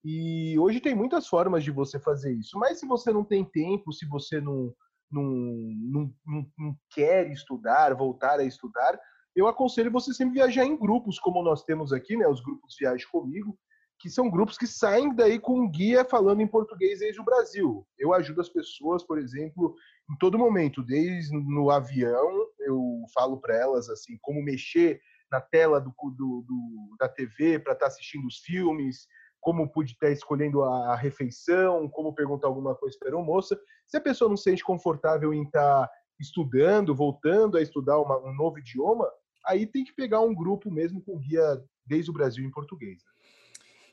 E 0.04 0.58
hoje 0.58 0.80
tem 0.80 0.96
muitas 0.96 1.28
formas 1.28 1.64
de 1.64 1.70
você 1.70 2.00
fazer 2.00 2.34
isso, 2.34 2.58
mas 2.58 2.80
se 2.80 2.88
você 2.88 3.14
não 3.14 3.24
tem 3.24 3.46
tempo, 3.46 3.94
se 3.94 4.08
você 4.08 4.42
não, 4.42 4.74
não, 5.12 5.24
não, 5.24 6.14
não, 6.26 6.46
não 6.58 6.76
quer 6.90 7.30
estudar, 7.30 7.94
voltar 7.94 8.40
a 8.40 8.44
estudar, 8.44 9.00
eu 9.36 9.46
aconselho 9.46 9.92
você 9.92 10.12
sempre 10.12 10.34
viajar 10.34 10.66
em 10.66 10.76
grupos, 10.76 11.20
como 11.20 11.44
nós 11.44 11.64
temos 11.64 11.94
aqui, 11.94 12.18
né? 12.18 12.28
Os 12.28 12.42
grupos 12.42 12.76
Viagem 12.80 13.08
Comigo, 13.12 13.56
que 14.02 14.10
são 14.10 14.32
grupos 14.32 14.58
que 14.58 14.66
saem 14.66 15.14
daí 15.14 15.40
com 15.40 15.60
um 15.60 15.70
guia 15.70 16.04
falando 16.04 16.42
em 16.42 16.48
português 16.48 17.00
desde 17.00 17.22
o 17.22 17.24
Brasil. 17.24 17.86
Eu 18.00 18.14
ajudo 18.14 18.42
as 18.42 18.50
pessoas, 18.50 19.04
por 19.04 19.20
exemplo, 19.20 19.76
em 20.10 20.18
todo 20.18 20.40
momento, 20.40 20.82
desde 20.82 21.32
no 21.32 21.70
avião, 21.70 22.48
eu 22.60 23.04
falo 23.14 23.40
para 23.40 23.56
elas 23.56 23.90
assim 23.90 24.18
como 24.20 24.44
mexer 24.44 25.00
na 25.32 25.40
tela 25.40 25.80
do, 25.80 25.94
do, 26.18 26.44
do 26.48 26.96
da 27.00 27.08
TV 27.08 27.60
para 27.60 27.74
estar 27.74 27.86
tá 27.86 27.88
assistindo 27.88 28.26
os 28.26 28.40
filmes, 28.40 29.08
como 29.40 29.72
pude 29.72 29.92
estar 29.92 30.08
tá 30.08 30.14
escolhendo 30.14 30.64
a, 30.64 30.96
refeição, 30.96 31.88
como 31.88 32.14
perguntar 32.14 32.48
alguma 32.48 32.76
coisa 32.76 32.98
para 33.00 33.16
a 33.16 33.22
moça. 33.22 33.60
Se 33.88 33.98
a 33.98 34.02
pessoa 34.02 34.30
não 34.30 34.38
se 34.38 34.44
sente 34.44 34.64
confortável 34.64 35.32
em 35.34 35.44
estar 35.44 35.88
tá 35.88 35.94
estudando, 36.20 36.96
voltando 36.96 37.56
a 37.56 37.62
estudar 37.62 38.00
uma, 38.00 38.18
um 38.18 38.34
novo 38.34 38.58
idioma, 38.58 39.08
aí 39.46 39.68
tem 39.68 39.84
que 39.84 39.94
pegar 39.94 40.22
um 40.22 40.34
grupo 40.34 40.72
mesmo 40.72 41.02
com 41.04 41.20
guia 41.20 41.64
desde 41.86 42.10
o 42.10 42.14
Brasil 42.14 42.44
em 42.44 42.52
português. 42.52 43.02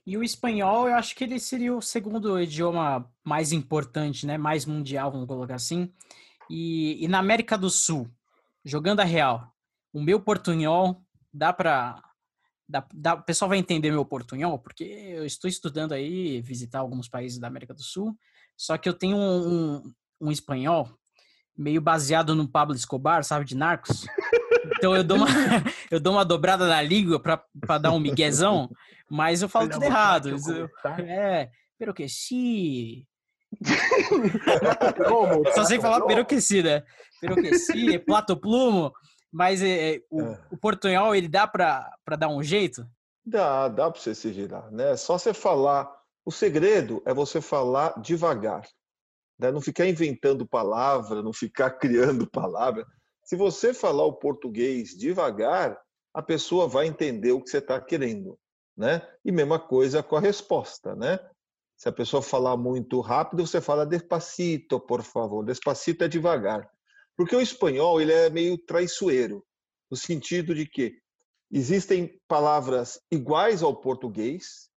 E 0.08 0.16
o 0.16 0.24
espanhol, 0.24 0.88
eu 0.88 0.94
acho 0.94 1.14
que 1.14 1.22
ele 1.22 1.38
seria 1.38 1.76
o 1.76 1.82
segundo 1.82 2.40
idioma 2.40 3.06
mais 3.22 3.52
importante, 3.52 4.24
né? 4.24 4.38
Mais 4.38 4.64
mundial, 4.64 5.12
vamos 5.12 5.26
colocar 5.26 5.56
assim. 5.56 5.92
E, 6.48 7.04
e 7.04 7.06
na 7.06 7.18
América 7.18 7.58
do 7.58 7.68
Sul, 7.68 8.10
jogando 8.64 9.00
a 9.00 9.04
real, 9.04 9.52
o 9.92 10.00
meu 10.00 10.18
portunhol 10.18 11.04
dá 11.30 11.52
para 11.52 12.02
o 13.18 13.22
pessoal 13.22 13.50
vai 13.50 13.58
entender 13.58 13.90
meu 13.90 14.02
portunhol, 14.02 14.58
porque 14.58 14.82
eu 14.82 15.26
estou 15.26 15.46
estudando 15.46 15.92
aí, 15.92 16.40
visitar 16.40 16.78
alguns 16.78 17.06
países 17.06 17.38
da 17.38 17.46
América 17.46 17.74
do 17.74 17.82
Sul, 17.82 18.16
só 18.56 18.78
que 18.78 18.88
eu 18.88 18.94
tenho 18.94 19.14
um, 19.14 19.74
um, 19.76 19.94
um 20.22 20.32
espanhol 20.32 20.88
meio 21.54 21.82
baseado 21.82 22.34
no 22.34 22.48
Pablo 22.48 22.74
Escobar, 22.74 23.22
sabe, 23.24 23.44
de 23.44 23.54
Narcos. 23.54 24.06
Então 24.76 24.94
eu 24.94 25.04
dou 25.04 25.16
uma, 25.18 25.26
eu 25.90 26.00
dou 26.00 26.12
uma 26.12 26.24
dobrada 26.24 26.66
na 26.66 26.82
língua 26.82 27.20
para 27.20 27.78
dar 27.78 27.92
um 27.92 28.00
miguezão, 28.00 28.70
mas 29.10 29.42
eu 29.42 29.48
falo 29.48 29.68
tudo 29.68 29.84
errado. 29.84 30.28
Eu, 30.28 30.68
é, 31.04 31.50
pero 31.78 31.94
que 31.94 32.08
si. 32.08 33.06
Só 35.54 35.64
sei 35.64 35.80
falar 35.80 36.04
pero 36.06 36.24
que 36.26 36.40
si, 36.40 36.62
né? 36.62 36.82
Pero 37.20 37.34
que 37.36 37.58
si, 37.58 37.98
plato 38.06 38.36
plumo. 38.36 38.92
Mas 39.30 39.62
é, 39.62 39.94
é, 39.96 40.00
o, 40.10 40.22
é. 40.22 40.40
o 40.50 40.56
portunhol, 40.56 41.14
ele 41.14 41.28
dá 41.28 41.46
para 41.46 41.90
dar 42.18 42.28
um 42.28 42.42
jeito? 42.42 42.86
Dá, 43.24 43.68
dá 43.68 43.90
para 43.90 44.00
você 44.00 44.14
se 44.14 44.32
girar, 44.32 44.70
né? 44.70 44.96
Só 44.96 45.18
você 45.18 45.34
falar. 45.34 45.96
O 46.24 46.30
segredo 46.30 47.02
é 47.06 47.14
você 47.14 47.40
falar 47.40 47.98
devagar. 48.00 48.62
Né? 49.38 49.50
Não 49.50 49.60
ficar 49.60 49.86
inventando 49.86 50.46
palavra, 50.46 51.22
não 51.22 51.32
ficar 51.32 51.70
criando 51.70 52.28
palavra. 52.30 52.86
Se 53.28 53.36
você 53.36 53.74
falar 53.74 54.04
o 54.04 54.14
português 54.14 54.96
devagar, 54.96 55.78
a 56.14 56.22
pessoa 56.22 56.66
vai 56.66 56.86
entender 56.86 57.32
o 57.32 57.42
que 57.42 57.50
você 57.50 57.58
está 57.58 57.80
querendo 57.80 58.38
né? 58.78 59.02
E 59.24 59.32
mesma 59.32 59.58
coisa 59.58 60.04
com 60.04 60.14
a 60.14 60.20
resposta, 60.20 60.94
né? 60.94 61.18
Se 61.76 61.88
a 61.88 61.92
pessoa 61.92 62.22
falar 62.22 62.56
muito 62.56 63.00
rápido, 63.00 63.44
você 63.44 63.60
fala 63.60 63.84
despacito, 63.84 64.78
por 64.78 65.02
favor. 65.02 65.44
Despacito 65.44 66.04
é 66.04 66.08
devagar. 66.08 66.70
Porque 67.16 67.34
o 67.34 67.40
espanhol 67.40 68.00
ele 68.00 68.12
é 68.12 68.30
meio 68.30 68.56
traiçoeiro, 68.56 69.44
no 69.90 69.96
sentido 69.96 70.54
de 70.54 70.64
que 70.64 70.96
existem 71.50 72.20
palavras 72.28 73.00
iguais 73.10 73.62
ao 73.62 73.74
português, 73.74 74.68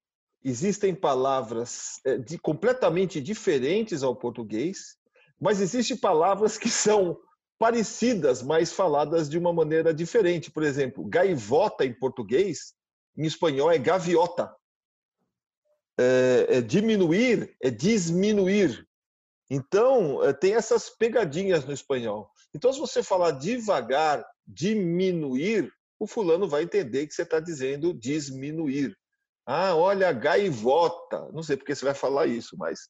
existem 0.43 0.95
palavras 0.95 1.99
eh, 2.03 2.17
de, 2.17 2.39
completamente 2.39 3.21
diferentes 3.21 4.01
ao 4.01 4.15
português, 4.15 4.97
mas 5.39 5.61
existem 5.61 5.95
palavras 5.95 6.57
que 6.57 6.69
são 6.69 7.19
parecidas, 7.61 8.41
mas 8.41 8.73
faladas 8.73 9.29
de 9.29 9.37
uma 9.37 9.53
maneira 9.53 9.93
diferente. 9.93 10.49
Por 10.49 10.63
exemplo, 10.63 11.05
gaivota 11.05 11.85
em 11.85 11.93
português, 11.93 12.73
em 13.15 13.23
espanhol 13.23 13.71
é 13.71 13.77
gaviota. 13.77 14.51
É, 15.95 16.57
é 16.57 16.61
diminuir 16.61 17.55
é 17.61 17.69
diminuir. 17.69 18.83
Então, 19.47 20.23
é, 20.23 20.33
tem 20.33 20.55
essas 20.55 20.89
pegadinhas 20.89 21.63
no 21.63 21.71
espanhol. 21.71 22.31
Então, 22.51 22.73
se 22.73 22.79
você 22.79 23.03
falar 23.03 23.29
devagar, 23.29 24.25
diminuir, 24.47 25.71
o 25.99 26.07
fulano 26.07 26.49
vai 26.49 26.63
entender 26.63 27.05
que 27.05 27.13
você 27.13 27.21
está 27.21 27.39
dizendo 27.39 27.93
diminuir. 27.93 28.97
Ah, 29.45 29.75
olha, 29.75 30.11
gaivota. 30.11 31.29
Não 31.31 31.43
sei 31.43 31.57
porque 31.57 31.75
você 31.75 31.85
vai 31.85 31.93
falar 31.93 32.25
isso, 32.25 32.57
mas 32.57 32.89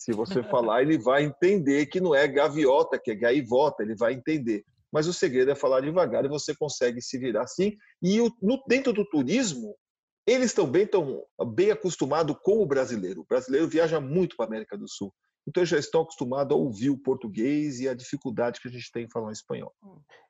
se 0.00 0.12
você 0.12 0.42
falar, 0.42 0.80
ele 0.80 0.96
vai 0.96 1.24
entender 1.24 1.84
que 1.84 2.00
não 2.00 2.14
é 2.14 2.26
gaviota, 2.26 2.98
que 2.98 3.10
é 3.10 3.14
gaivota, 3.14 3.82
ele 3.82 3.94
vai 3.94 4.14
entender. 4.14 4.64
Mas 4.90 5.06
o 5.06 5.12
segredo 5.12 5.50
é 5.50 5.54
falar 5.54 5.82
devagar 5.82 6.24
e 6.24 6.28
você 6.28 6.56
consegue 6.56 7.02
se 7.02 7.18
virar 7.18 7.42
assim. 7.42 7.76
E 8.00 8.18
o, 8.18 8.32
no, 8.40 8.64
dentro 8.66 8.94
do 8.94 9.04
turismo, 9.04 9.76
eles 10.26 10.54
também 10.54 10.84
estão 10.84 11.22
bem 11.48 11.70
acostumados 11.70 12.34
com 12.42 12.62
o 12.62 12.66
brasileiro. 12.66 13.20
O 13.20 13.26
brasileiro 13.26 13.68
viaja 13.68 14.00
muito 14.00 14.36
para 14.36 14.46
a 14.46 14.48
América 14.48 14.78
do 14.78 14.88
Sul. 14.88 15.12
Então 15.46 15.66
já 15.66 15.78
estão 15.78 16.00
acostumados 16.00 16.56
a 16.56 16.58
ouvir 16.58 16.88
o 16.88 16.98
português 16.98 17.78
e 17.80 17.86
a 17.86 17.92
dificuldade 17.92 18.58
que 18.58 18.68
a 18.68 18.70
gente 18.70 18.90
tem 18.90 19.04
em 19.04 19.10
falar 19.10 19.32
espanhol. 19.32 19.74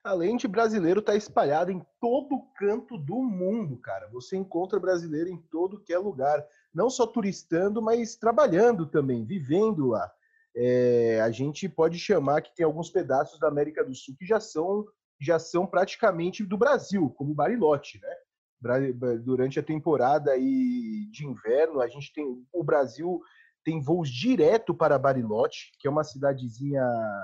Além 0.02 0.37
de 0.37 0.48
brasileiro 0.48 0.98
estar 0.98 1.12
tá 1.12 1.18
espalhado 1.18 1.70
em 1.70 1.80
todo 2.00 2.42
canto 2.56 2.98
do 2.98 3.22
mundo, 3.22 3.76
cara. 3.76 4.09
Você 4.09 4.37
encontra 4.37 4.80
brasileiro 4.80 5.28
em 5.28 5.40
todo 5.48 5.80
que 5.80 5.92
é 5.92 5.98
lugar, 5.98 6.44
não 6.74 6.88
só 6.88 7.06
turistando, 7.06 7.83
mas 7.83 8.16
trabalhando 8.16 8.87
também, 8.87 9.24
vivendo 9.24 9.88
lá. 9.88 10.11
É, 10.56 11.20
a 11.20 11.30
gente 11.30 11.68
pode 11.68 11.98
chamar 11.98 12.42
que 12.42 12.54
tem 12.54 12.64
alguns 12.64 12.90
pedaços 12.90 13.38
da 13.38 13.48
América 13.48 13.85
do 13.85 13.94
Sul 13.94 14.14
que 14.18 14.26
já 14.26 14.40
são 14.40 14.85
já 15.22 15.38
são 15.38 15.66
praticamente 15.66 16.42
do 16.46 16.56
Brasil, 16.56 17.11
como 17.11 17.35
Barilote, 17.35 18.00
né? 18.00 18.92
Durante 19.22 19.61
a 19.61 19.62
temporada 19.62 20.30
aí 20.33 21.06
de 21.11 21.26
inverno, 21.26 21.80
a 21.80 21.88
gente 21.88 22.11
tem 22.12 22.24
o 22.52 22.64
Brasil 22.64 23.20
tem 23.64 23.80
voos 23.80 24.09
direto 24.09 24.74
para 24.74 24.98
Bariloche, 24.98 25.72
que 25.78 25.87
é 25.87 25.90
uma 25.90 26.04
cidadezinha 26.04 26.83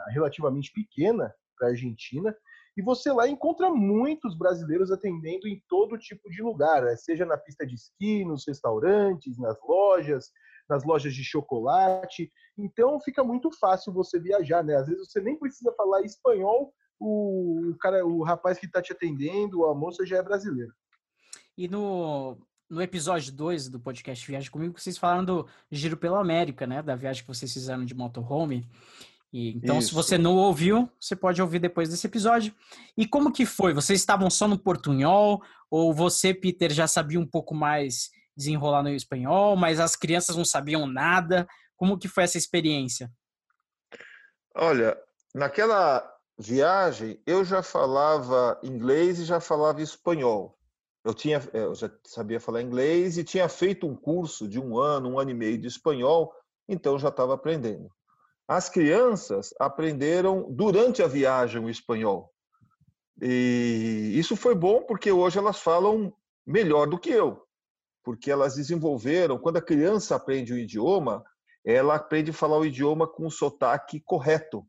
relativamente 0.08 0.70
pequena 0.72 1.34
para 1.56 1.68
a 1.68 1.70
Argentina, 1.70 2.36
e 2.76 2.82
você 2.82 3.10
lá 3.10 3.26
encontra 3.26 3.70
muitos 3.70 4.36
brasileiros 4.36 4.90
atendendo 4.90 5.48
em 5.48 5.62
todo 5.68 5.98
tipo 5.98 6.28
de 6.30 6.42
lugar, 6.42 6.82
né? 6.82 6.96
seja 6.96 7.24
na 7.24 7.36
pista 7.36 7.66
de 7.66 7.74
esqui, 7.74 8.24
nos 8.24 8.46
restaurantes, 8.46 9.38
nas 9.38 9.56
lojas, 9.66 10.30
nas 10.68 10.84
lojas 10.84 11.14
de 11.14 11.24
chocolate. 11.24 12.30
Então 12.58 13.00
fica 13.00 13.24
muito 13.24 13.50
fácil 13.58 13.92
você 13.92 14.18
viajar, 14.18 14.62
né? 14.62 14.76
Às 14.76 14.88
vezes 14.88 15.10
você 15.10 15.20
nem 15.20 15.38
precisa 15.38 15.72
falar 15.72 16.02
espanhol, 16.02 16.72
o, 16.98 17.74
cara, 17.80 18.04
o 18.04 18.22
rapaz 18.22 18.58
que 18.58 18.66
está 18.66 18.82
te 18.82 18.92
atendendo, 18.92 19.66
a 19.66 19.74
moça 19.74 20.04
já 20.04 20.18
é 20.18 20.22
brasileiro. 20.22 20.72
E 21.56 21.68
no, 21.68 22.36
no 22.68 22.82
episódio 22.82 23.32
2 23.32 23.68
do 23.68 23.80
podcast 23.80 24.26
Viagem 24.26 24.50
Comigo, 24.50 24.78
vocês 24.78 24.98
falaram 24.98 25.24
do 25.24 25.46
Giro 25.70 25.96
pela 25.96 26.20
América, 26.20 26.66
né? 26.66 26.82
Da 26.82 26.94
viagem 26.94 27.22
que 27.22 27.28
vocês 27.28 27.52
fizeram 27.52 27.84
de 27.84 27.94
motorhome. 27.94 28.68
E, 29.32 29.56
então, 29.56 29.78
Isso. 29.78 29.88
se 29.88 29.94
você 29.94 30.16
não 30.16 30.36
ouviu, 30.36 30.90
você 31.00 31.14
pode 31.14 31.40
ouvir 31.42 31.58
depois 31.58 31.88
desse 31.88 32.06
episódio. 32.06 32.54
E 32.96 33.06
como 33.06 33.32
que 33.32 33.44
foi? 33.44 33.74
Vocês 33.74 34.00
estavam 34.00 34.30
só 34.30 34.48
no 34.48 34.58
portunhol? 34.58 35.42
Ou 35.70 35.92
você, 35.92 36.32
Peter, 36.32 36.72
já 36.72 36.86
sabia 36.86 37.20
um 37.20 37.26
pouco 37.26 37.54
mais 37.54 38.10
desenrolar 38.36 38.82
no 38.82 38.90
espanhol, 38.90 39.56
mas 39.56 39.80
as 39.80 39.96
crianças 39.96 40.36
não 40.36 40.44
sabiam 40.44 40.86
nada? 40.86 41.46
Como 41.76 41.98
que 41.98 42.08
foi 42.08 42.24
essa 42.24 42.38
experiência? 42.38 43.10
Olha, 44.54 44.96
naquela 45.34 46.08
viagem 46.38 47.20
eu 47.26 47.44
já 47.44 47.62
falava 47.62 48.58
inglês 48.62 49.18
e 49.18 49.24
já 49.24 49.40
falava 49.40 49.82
espanhol 49.82 50.56
eu 51.06 51.14
tinha, 51.14 51.38
eh, 51.52 51.62
eu 51.62 51.74
já 51.74 51.88
sabia 52.04 52.40
falar 52.40 52.60
inglês 52.60 53.16
e 53.16 53.22
tinha 53.22 53.48
feito 53.48 53.86
um 53.86 53.94
curso 53.94 54.48
de 54.48 54.58
um 54.58 54.76
ano, 54.76 55.10
um 55.10 55.20
ano 55.20 55.30
e 55.30 55.34
meio 55.34 55.56
de 55.56 55.68
espanhol, 55.68 56.34
então 56.68 56.98
já 56.98 57.10
estava 57.10 57.32
aprendendo. 57.32 57.88
As 58.48 58.68
crianças 58.68 59.52
aprenderam 59.58 60.46
durante 60.50 61.02
a 61.02 61.06
viagem 61.06 61.62
o 61.62 61.70
espanhol. 61.70 62.32
E 63.20 64.12
isso 64.14 64.36
foi 64.36 64.54
bom 64.54 64.82
porque 64.82 65.10
hoje 65.10 65.38
elas 65.38 65.58
falam 65.58 66.12
melhor 66.46 66.86
do 66.86 66.98
que 66.98 67.10
eu, 67.10 67.42
porque 68.04 68.30
elas 68.30 68.54
desenvolveram. 68.54 69.38
Quando 69.38 69.56
a 69.56 69.62
criança 69.62 70.14
aprende 70.14 70.52
o 70.52 70.58
idioma, 70.58 71.24
ela 71.64 71.96
aprende 71.96 72.30
a 72.30 72.34
falar 72.34 72.58
o 72.58 72.66
idioma 72.66 73.08
com 73.08 73.26
o 73.26 73.30
sotaque 73.30 74.00
correto. 74.00 74.64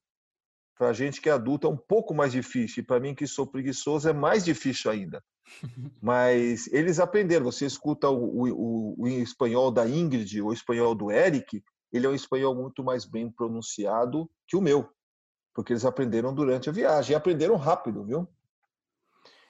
Para 0.76 0.90
a 0.90 0.94
gente 0.94 1.22
que 1.22 1.30
é 1.30 1.32
adulto 1.32 1.68
é 1.68 1.70
um 1.70 1.78
pouco 1.78 2.14
mais 2.14 2.32
difícil, 2.32 2.82
e 2.82 2.86
para 2.86 3.00
mim 3.00 3.14
que 3.14 3.28
sou 3.28 3.46
preguiçoso 3.46 4.10
é 4.10 4.14
mais 4.14 4.44
difícil 4.46 4.90
ainda. 4.90 5.24
Mas 6.02 6.68
eles 6.74 7.00
aprenderam. 7.00 7.46
Você 7.46 7.66
escuta 7.66 8.10
o, 8.10 8.48
o, 8.48 8.96
o, 9.04 9.08
espanhol 9.08 9.72
da 9.72 9.88
Ingrid 9.88 10.42
ou 10.42 10.50
o 10.50 10.54
espanhol 10.54 10.96
do 10.96 11.12
Eric, 11.12 11.64
ele 11.92 12.06
é 12.06 12.10
um 12.10 12.16
espanhol 12.16 12.56
muito 12.56 12.84
mais 12.84 13.06
bem 13.06 13.30
pronunciado 13.30 14.30
que 14.48 14.56
o 14.56 14.62
meu, 14.62 14.90
porque 15.54 15.74
eles 15.74 15.86
aprenderam 15.86 16.34
durante 16.34 16.70
a 16.70 16.74
viagem 16.74 17.14
e 17.14 17.16
aprenderam 17.16 17.56
rápido, 17.56 18.04
viu? 18.04 18.28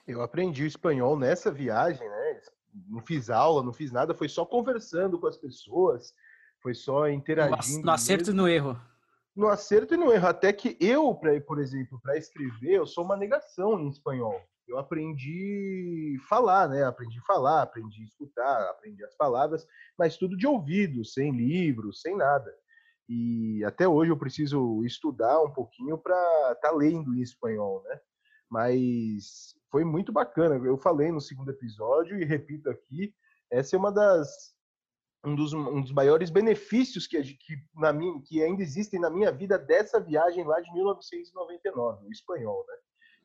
Eu 0.06 0.22
aprendi 0.22 0.64
o 0.64 0.66
espanhol 0.66 1.18
nessa 1.18 1.50
viagem, 1.50 2.08
né? 2.08 2.40
Não 2.86 3.00
fiz 3.00 3.28
aula, 3.28 3.62
não 3.62 3.72
fiz 3.72 3.92
nada, 3.92 4.14
foi 4.14 4.28
só 4.28 4.44
conversando 4.46 5.18
com 5.18 5.26
as 5.26 5.36
pessoas, 5.36 6.14
foi 6.62 6.74
só 6.74 7.08
interagindo. 7.08 7.84
No 7.84 7.90
acerto 7.90 8.30
e 8.30 8.34
no 8.34 8.48
erro. 8.48 8.80
No 9.34 9.48
acerto 9.48 9.94
e 9.94 9.96
no 9.96 10.12
erro. 10.12 10.26
Até 10.26 10.52
que 10.52 10.76
eu, 10.80 11.14
por 11.14 11.58
exemplo, 11.58 12.00
para 12.02 12.16
escrever, 12.16 12.72
eu 12.76 12.86
sou 12.86 13.04
uma 13.04 13.16
negação 13.16 13.78
em 13.80 13.88
espanhol 13.88 14.40
eu 14.68 14.78
aprendi 14.78 16.16
falar, 16.28 16.68
né? 16.68 16.84
Aprendi 16.84 17.20
falar, 17.26 17.62
aprendi 17.62 18.04
escutar, 18.04 18.70
aprendi 18.70 19.04
as 19.04 19.14
palavras, 19.16 19.66
mas 19.98 20.16
tudo 20.16 20.36
de 20.36 20.46
ouvido, 20.46 21.04
sem 21.04 21.32
livros, 21.32 22.00
sem 22.00 22.16
nada. 22.16 22.54
E 23.08 23.64
até 23.64 23.88
hoje 23.88 24.10
eu 24.10 24.18
preciso 24.18 24.84
estudar 24.84 25.42
um 25.42 25.50
pouquinho 25.50 25.96
para 25.96 26.14
estar 26.52 26.70
tá 26.70 26.72
lendo 26.72 27.14
em 27.14 27.22
espanhol, 27.22 27.82
né? 27.84 28.00
Mas 28.50 29.54
foi 29.70 29.84
muito 29.84 30.12
bacana. 30.12 30.56
Eu 30.56 30.76
falei 30.76 31.10
no 31.10 31.20
segundo 31.20 31.50
episódio 31.50 32.20
e 32.20 32.24
repito 32.24 32.68
aqui, 32.68 33.14
essa 33.50 33.76
é 33.76 33.78
uma 33.78 33.90
das 33.90 34.54
um 35.24 35.34
dos, 35.34 35.52
um 35.52 35.80
dos 35.80 35.92
maiores 35.92 36.30
benefícios 36.30 37.06
que, 37.06 37.20
que, 37.22 37.56
na 37.74 37.92
minha, 37.92 38.20
que 38.22 38.42
ainda 38.42 38.62
existem 38.62 39.00
na 39.00 39.10
minha 39.10 39.32
vida 39.32 39.58
dessa 39.58 40.00
viagem 40.00 40.44
lá 40.44 40.60
de 40.60 40.72
1999, 40.72 42.06
o 42.06 42.12
espanhol, 42.12 42.64
né? 42.68 42.74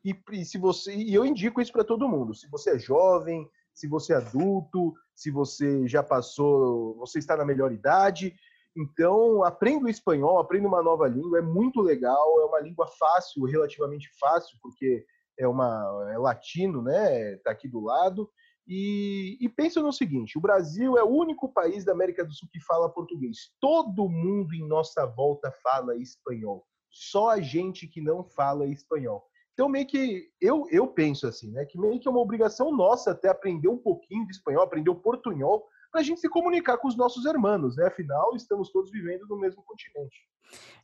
E, 0.04 0.14
e 0.32 0.44
se 0.44 0.58
você 0.58 0.94
e 0.94 1.14
eu 1.14 1.24
indico 1.24 1.60
isso 1.60 1.72
para 1.72 1.84
todo 1.84 2.08
mundo. 2.08 2.34
Se 2.34 2.48
você 2.50 2.70
é 2.70 2.78
jovem, 2.78 3.48
se 3.72 3.88
você 3.88 4.12
é 4.12 4.16
adulto, 4.16 4.92
se 5.14 5.30
você 5.30 5.88
já 5.88 6.02
passou, 6.02 6.96
você 6.96 7.18
está 7.18 7.36
na 7.36 7.44
melhor 7.44 7.72
idade, 7.72 8.34
então 8.76 9.42
aprenda 9.44 9.86
o 9.86 9.90
espanhol, 9.90 10.38
aprenda 10.38 10.68
uma 10.68 10.82
nova 10.82 11.08
língua, 11.08 11.38
é 11.38 11.42
muito 11.42 11.80
legal, 11.80 12.40
é 12.40 12.44
uma 12.44 12.60
língua 12.60 12.86
fácil, 12.86 13.44
relativamente 13.44 14.08
fácil, 14.18 14.58
porque 14.60 15.04
é 15.38 15.48
uma 15.48 16.10
é 16.12 16.18
latino, 16.18 16.82
né? 16.82 17.34
Está 17.34 17.50
aqui 17.50 17.68
do 17.68 17.80
lado. 17.80 18.28
E, 18.66 19.36
e 19.40 19.48
pensa 19.48 19.80
no 19.82 19.92
seguinte: 19.92 20.38
o 20.38 20.40
Brasil 20.40 20.96
é 20.96 21.02
o 21.02 21.08
único 21.08 21.52
país 21.52 21.84
da 21.84 21.92
América 21.92 22.24
do 22.24 22.32
Sul 22.32 22.48
que 22.52 22.60
fala 22.60 22.88
português. 22.88 23.50
Todo 23.60 24.08
mundo 24.08 24.54
em 24.54 24.66
nossa 24.66 25.06
volta 25.06 25.52
fala 25.62 25.96
espanhol. 25.96 26.64
Só 26.90 27.30
a 27.30 27.40
gente 27.40 27.86
que 27.86 28.00
não 28.00 28.24
fala 28.24 28.66
espanhol. 28.66 29.24
Então, 29.54 29.68
meio 29.68 29.86
que 29.86 30.28
eu, 30.40 30.66
eu 30.70 30.88
penso 30.88 31.26
assim, 31.26 31.50
né? 31.50 31.64
Que 31.64 31.78
meio 31.78 31.98
que 31.98 32.06
é 32.06 32.10
uma 32.10 32.20
obrigação 32.20 32.76
nossa 32.76 33.12
até 33.12 33.28
aprender 33.28 33.68
um 33.68 33.78
pouquinho 33.78 34.26
de 34.26 34.32
espanhol, 34.32 34.64
aprender 34.64 34.90
o 34.90 34.96
portunhol, 34.96 35.64
para 35.92 36.00
a 36.00 36.04
gente 36.04 36.20
se 36.20 36.28
comunicar 36.28 36.76
com 36.76 36.88
os 36.88 36.96
nossos 36.96 37.24
irmãos, 37.24 37.76
né? 37.76 37.86
Afinal, 37.86 38.34
estamos 38.34 38.70
todos 38.72 38.90
vivendo 38.90 39.26
no 39.28 39.38
mesmo 39.38 39.62
continente. 39.62 40.28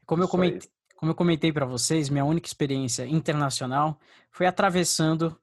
Como 0.06 0.22
eu 0.22 0.28
comentei, 0.28 0.70
como 0.94 1.10
eu 1.10 1.16
comentei 1.16 1.52
para 1.52 1.66
vocês, 1.66 2.08
minha 2.08 2.24
única 2.24 2.46
experiência 2.46 3.04
internacional 3.06 3.98
foi 4.30 4.46
atravessando 4.46 5.36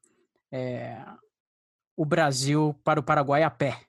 é, 0.49 1.03
o 1.97 2.05
Brasil 2.05 2.73
para 2.83 2.99
o 2.99 3.03
Paraguai 3.03 3.43
a 3.43 3.49
pé. 3.49 3.81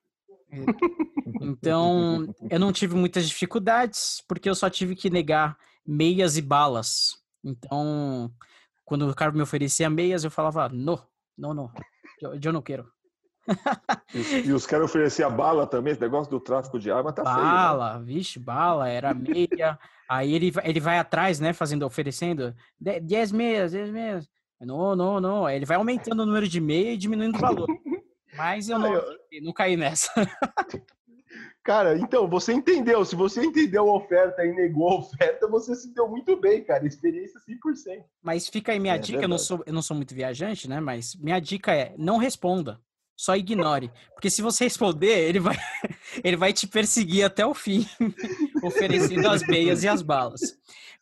Então, 1.41 2.27
eu 2.51 2.59
não 2.59 2.73
tive 2.73 2.97
muitas 2.97 3.29
dificuldades, 3.29 4.25
porque 4.27 4.49
eu 4.49 4.55
só 4.55 4.69
tive 4.71 4.97
que 4.97 5.11
negar 5.11 5.57
meias 5.87 6.37
e 6.37 6.43
balas. 6.43 7.23
Então, 7.45 8.33
quando 8.89 9.07
o 9.07 9.15
cara 9.15 9.31
me 9.31 9.43
oferecia 9.43 9.91
meias, 9.91 10.25
eu 10.25 10.31
falava, 10.31 10.67
não, 10.71 10.99
não, 11.37 11.53
não, 11.53 11.71
eu, 12.23 12.41
eu 12.43 12.53
não 12.55 12.63
quero. 12.63 12.91
e, 14.15 14.49
e, 14.49 14.53
os 14.53 14.65
caras 14.65 14.87
ofereciam 14.87 15.31
bala 15.31 15.67
também, 15.67 15.93
esse 15.93 16.01
negócio 16.01 16.31
do 16.31 16.41
tráfico 16.41 16.79
de 16.79 16.91
arma 16.91 17.13
tá 17.13 17.23
bala, 17.23 17.37
feio. 17.37 17.51
Bala, 17.51 17.99
né? 17.99 18.05
vixe, 18.07 18.39
bala, 18.39 18.89
era 18.89 19.13
meia. 19.13 19.79
Aí 20.09 20.33
ele, 20.33 20.51
ele 20.65 20.81
vai 20.81 20.99
atrás, 20.99 21.39
né, 21.39 21.53
fazendo, 21.53 21.85
oferecendo 21.85 22.55
10 22.81 23.31
meias, 23.31 23.73
10 23.73 23.91
meias. 23.91 24.29
Não, 24.59 24.97
não, 24.97 25.21
não. 25.21 25.51
Ele 25.51 25.67
vai 25.67 25.77
aumentando 25.77 26.23
o 26.23 26.27
número 26.27 26.49
de 26.49 26.59
meia 26.59 26.95
e 26.95 26.97
diminuindo 26.97 27.37
o 27.37 27.41
valor. 27.41 27.69
Mas 28.35 28.71
eu 28.71 28.79
não, 28.79 28.95
eu 28.95 29.43
não 29.43 29.53
caí 29.53 29.77
nessa. 29.77 30.11
Cara, 31.69 31.99
então, 31.99 32.27
você 32.27 32.55
entendeu. 32.55 33.05
Se 33.05 33.15
você 33.15 33.45
entendeu 33.45 33.91
a 33.91 33.97
oferta 33.97 34.43
e 34.43 34.55
negou 34.55 34.89
a 34.89 34.99
oferta, 35.01 35.47
você 35.47 35.75
se 35.75 35.93
deu 35.93 36.09
muito 36.09 36.35
bem, 36.35 36.65
cara. 36.65 36.87
Experiência 36.87 37.39
100%. 37.41 38.07
Mas 38.23 38.49
fica 38.49 38.73
aí 38.73 38.81
minha 38.81 38.95
é 38.95 38.99
dica, 38.99 39.21
eu 39.21 39.29
não, 39.29 39.37
sou, 39.37 39.63
eu 39.67 39.73
não 39.75 39.83
sou 39.83 39.95
muito 39.95 40.15
viajante, 40.15 40.67
né? 40.67 40.81
Mas 40.81 41.15
minha 41.17 41.39
dica 41.39 41.75
é, 41.75 41.95
não 41.99 42.17
responda. 42.17 42.81
Só 43.15 43.37
ignore. 43.37 43.93
Porque 44.15 44.31
se 44.31 44.41
você 44.41 44.65
responder, 44.65 45.29
ele 45.29 45.41
vai, 45.41 45.57
ele 46.25 46.39
vai 46.39 46.55
te 46.55 46.67
perseguir 46.67 47.27
até 47.27 47.45
o 47.45 47.53
fim, 47.53 47.87
oferecendo 48.65 49.29
as 49.29 49.47
meias 49.47 49.83
e 49.85 49.89
as 49.89 50.01
balas. 50.01 50.41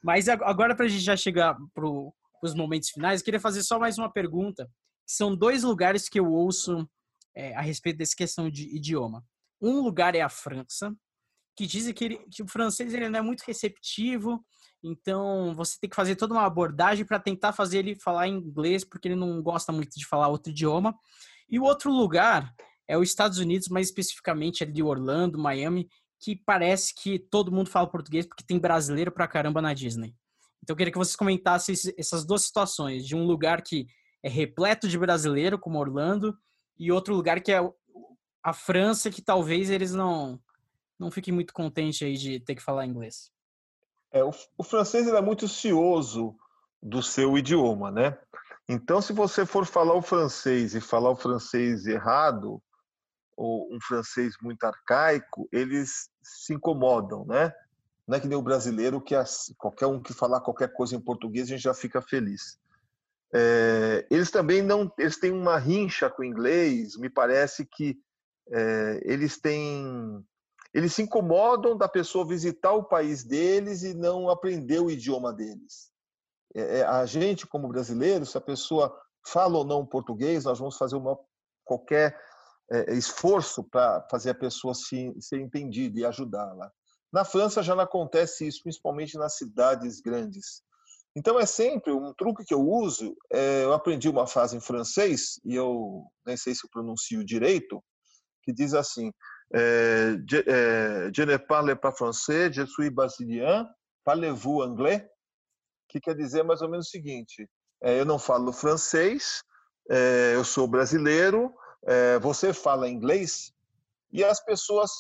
Mas 0.03 0.29
agora, 0.29 0.75
para 0.75 0.87
a 0.87 0.89
gente 0.89 1.05
já 1.05 1.17
chegar 1.17 1.57
para 1.73 1.87
os 2.43 2.55
momentos 2.57 2.91
finais, 2.91 3.21
eu 3.21 3.25
queria 3.25 3.39
fazer 3.39 3.63
só 3.63 3.79
mais 3.79 3.99
uma 3.99 4.13
pergunta. 4.13 4.69
São 5.07 5.37
dois 5.37 5.63
lugares 5.63 6.09
que 6.09 6.19
eu 6.19 6.27
ouço 6.27 6.89
é, 7.37 7.55
a 7.55 7.61
respeito 7.61 7.99
dessa 7.99 8.17
questão 8.17 8.51
de 8.51 8.65
idioma. 8.77 9.25
Um 9.67 9.81
lugar 9.81 10.15
é 10.15 10.21
a 10.21 10.29
França, 10.29 10.95
que 11.57 11.67
dizem 11.67 11.95
que, 11.95 12.05
ele, 12.05 12.19
que 12.31 12.43
o 12.43 12.49
francês 12.49 12.93
ele 12.93 13.09
não 13.09 13.19
é 13.19 13.23
muito 13.23 13.43
receptivo, 13.43 14.45
então 14.85 15.55
você 15.55 15.79
tem 15.81 15.89
que 15.89 15.97
fazer 15.97 16.15
toda 16.15 16.35
uma 16.35 16.45
abordagem 16.45 17.05
para 17.05 17.19
tentar 17.19 17.53
fazer 17.53 17.79
ele 17.79 17.99
falar 17.99 18.29
inglês, 18.29 18.85
porque 18.85 19.09
ele 19.09 19.17
não 19.17 19.43
gosta 19.43 19.73
muito 19.73 19.99
de 19.99 20.07
falar 20.07 20.29
outro 20.29 20.53
idioma. 20.53 20.95
E 21.49 21.59
o 21.59 21.65
outro 21.65 21.91
lugar 21.91 22.55
é 22.87 22.97
os 22.97 23.09
Estados 23.09 23.39
Unidos, 23.39 23.69
mais 23.69 23.89
especificamente 23.89 24.63
ali 24.63 24.83
Orlando, 24.83 25.39
Miami, 25.39 25.89
que 26.21 26.37
parece 26.37 26.95
que 26.95 27.19
todo 27.19 27.53
mundo 27.53 27.71
fala 27.71 27.91
português 27.91 28.27
porque 28.27 28.45
tem 28.45 28.59
brasileiro 28.59 29.11
pra 29.11 29.27
caramba 29.27 29.61
na 29.61 29.75
Disney. 29.75 30.15
Então 30.63 30.75
eu 30.75 30.77
queria 30.77 30.93
que 30.93 30.99
vocês 30.99 31.17
comentassem 31.17 31.75
essas 31.97 32.25
duas 32.25 32.43
situações, 32.43 33.07
de 33.07 33.17
um 33.17 33.25
lugar 33.25 33.63
que 33.63 33.87
é 34.23 34.29
repleto 34.29 34.89
de 34.89 34.99
brasileiro, 34.99 35.59
como 35.59 35.79
Orlando, 35.79 36.37
e 36.79 36.93
outro 36.93 37.15
lugar 37.15 37.41
que 37.41 37.53
é 37.53 37.61
a 38.47 38.53
França, 38.53 39.11
que 39.11 39.21
talvez 39.21 39.71
eles 39.71 39.93
não 39.93 40.41
não 40.97 41.11
fiquem 41.11 41.35
muito 41.35 41.53
contentes 41.53 42.01
aí 42.07 42.17
de 42.17 42.39
ter 42.39 42.55
que 42.55 42.63
falar 42.63 42.87
inglês. 42.87 43.31
É, 44.13 44.23
o, 44.23 44.31
o 44.57 44.63
francês 44.63 45.09
é 45.09 45.21
muito 45.21 45.49
cioso 45.49 46.35
do 46.81 47.03
seu 47.03 47.37
idioma, 47.37 47.91
né? 47.91 48.17
Então, 48.69 49.03
se 49.03 49.13
você 49.13 49.45
for 49.45 49.67
falar 49.67 49.95
o 49.95 50.01
francês 50.01 50.77
e 50.77 50.81
falar 50.81 51.11
o 51.11 51.17
francês 51.17 51.87
errado, 51.87 52.63
ou 53.37 53.69
um 53.75 53.81
francês 53.81 54.37
muito 54.41 54.63
arcaico, 54.63 55.49
eles 55.53 56.09
se 56.23 56.55
incomodam, 56.55 57.27
né? 57.27 57.53
Não 58.07 58.17
é 58.17 58.21
que 58.21 58.29
nem 58.29 58.39
o 58.39 58.43
brasileiro 58.43 59.01
que 59.01 59.17
qualquer 59.59 59.87
um 59.87 60.01
que 60.01 60.15
falar 60.15 60.41
qualquer 60.41 60.73
coisa 60.73 60.95
em 60.95 61.01
português 61.01 61.47
a 61.47 61.51
gente 61.51 61.63
já 61.65 61.75
fica 61.75 62.01
feliz. 62.01 62.59
É, 63.35 64.07
eles 64.09 64.31
também 64.31 64.63
não, 64.63 64.91
eles 64.97 65.19
têm 65.19 65.33
uma 65.33 65.59
rincha 65.59 66.09
com 66.09 66.23
o 66.23 66.25
inglês. 66.25 66.97
Me 66.97 67.11
parece 67.11 67.67
que 67.67 68.01
é, 68.53 69.01
eles 69.05 69.41
têm 69.41 70.25
eles 70.77 70.93
se 70.93 71.03
incomodam 71.03 71.75
da 71.75 71.89
pessoa 71.89 72.27
visitar 72.27 72.73
o 72.73 72.85
país 72.85 73.25
deles 73.25 73.83
e 73.83 73.95
não 73.95 74.29
aprender 74.29 74.79
o 74.79 74.91
idioma 74.91 75.33
deles. 75.33 75.91
É, 76.55 76.81
é, 76.81 76.83
a 76.85 77.07
gente, 77.07 77.47
como 77.47 77.69
brasileiro, 77.69 78.27
se 78.27 78.37
a 78.37 78.43
pessoa 78.43 78.95
fala 79.27 79.57
ou 79.57 79.65
não 79.65 79.87
português, 79.87 80.45
nós 80.45 80.59
vamos 80.59 80.77
fazer 80.77 80.97
uma, 80.97 81.19
qualquer 81.65 82.15
é, 82.71 82.93
esforço 82.93 83.65
para 83.65 84.07
fazer 84.11 84.31
a 84.31 84.35
pessoa 84.35 84.75
se, 84.75 85.15
ser 85.19 85.41
entendida 85.41 85.99
e 85.99 86.05
ajudá-la. 86.05 86.71
Na 87.11 87.25
França 87.25 87.63
já 87.63 87.75
não 87.75 87.85
acontece 87.85 88.47
isso, 88.47 88.63
principalmente 88.63 89.17
nas 89.17 89.37
cidades 89.37 90.01
grandes. 90.01 90.63
Então 91.17 91.41
é 91.41 91.47
sempre 91.47 91.91
um 91.93 92.13
truque 92.13 92.45
que 92.45 92.53
eu 92.53 92.61
uso. 92.61 93.17
É, 93.33 93.65
eu 93.65 93.73
aprendi 93.73 94.11
uma 94.11 94.27
frase 94.27 94.57
em 94.57 94.61
francês 94.61 95.41
e 95.43 95.55
eu 95.55 96.05
nem 96.27 96.37
sei 96.37 96.55
se 96.55 96.67
eu 96.67 96.71
pronuncio 96.71 97.25
direito, 97.25 97.83
que 98.47 98.53
diz 98.53 98.73
assim: 98.75 99.13
é, 99.53 100.17
je, 100.29 100.45
é, 100.47 101.11
je 101.13 101.25
ne 101.25 101.37
parle 101.37 101.75
pas 101.77 101.93
français, 101.93 102.53
je 102.53 102.65
suis 102.65 102.91
brésilien, 102.91 103.67
parlez-vous 104.05 104.63
anglais? 104.63 105.05
Que 105.89 106.01
quer 106.01 106.15
dizer 106.15 106.45
mais 106.45 106.63
ou 106.63 106.71
menos 106.71 106.87
o 106.87 106.91
seguinte: 106.91 107.49
é, 107.83 108.01
eu 108.01 108.05
não 108.05 108.19
falo 108.19 108.53
francês, 108.53 109.43
eu 110.35 110.45
sou 110.45 110.67
brasileiro, 110.67 111.53
você 112.21 112.53
fala 112.53 112.89
inglês? 112.89 113.53
E 114.13 114.25
as 114.25 114.43
pessoas 114.45 114.91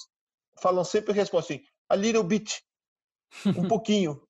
falam 0.60 0.84
sempre 0.84 1.12
respondem 1.12 1.44
assim: 1.44 1.64
a 1.88 1.96
little 1.96 2.24
bit, 2.24 2.62
um 3.46 3.66
pouquinho 3.68 4.20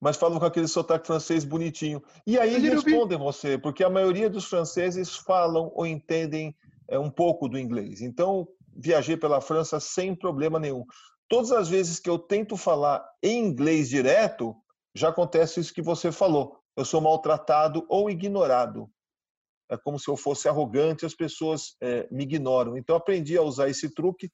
mas 0.00 0.18
falam 0.18 0.38
com 0.38 0.44
aquele 0.44 0.68
sotaque 0.68 1.06
francês 1.06 1.46
bonitinho. 1.46 2.02
E 2.26 2.38
aí 2.38 2.58
respondem 2.58 3.16
você, 3.16 3.56
porque 3.56 3.82
a 3.82 3.88
maioria 3.88 4.28
dos 4.28 4.44
franceses 4.44 5.16
falam 5.16 5.72
ou 5.74 5.86
entendem 5.86 6.54
é, 6.86 6.98
um 6.98 7.10
pouco 7.10 7.48
do 7.48 7.58
inglês. 7.58 8.02
Então, 8.02 8.46
viajei 8.76 9.16
pela 9.16 9.40
França 9.40 9.78
sem 9.80 10.14
problema 10.14 10.58
nenhum. 10.58 10.84
Todas 11.28 11.52
as 11.52 11.68
vezes 11.68 11.98
que 11.98 12.08
eu 12.08 12.18
tento 12.18 12.56
falar 12.56 13.04
em 13.22 13.44
inglês 13.44 13.88
direto, 13.88 14.54
já 14.94 15.08
acontece 15.08 15.60
isso 15.60 15.74
que 15.74 15.82
você 15.82 16.12
falou. 16.12 16.58
Eu 16.76 16.84
sou 16.84 17.00
maltratado 17.00 17.84
ou 17.88 18.10
ignorado. 18.10 18.88
É 19.70 19.76
como 19.76 19.98
se 19.98 20.08
eu 20.08 20.16
fosse 20.16 20.48
arrogante, 20.48 21.06
as 21.06 21.14
pessoas 21.14 21.76
é, 21.82 22.06
me 22.10 22.24
ignoram. 22.24 22.76
Então, 22.76 22.94
aprendi 22.94 23.36
a 23.36 23.42
usar 23.42 23.68
esse 23.68 23.92
truque 23.92 24.30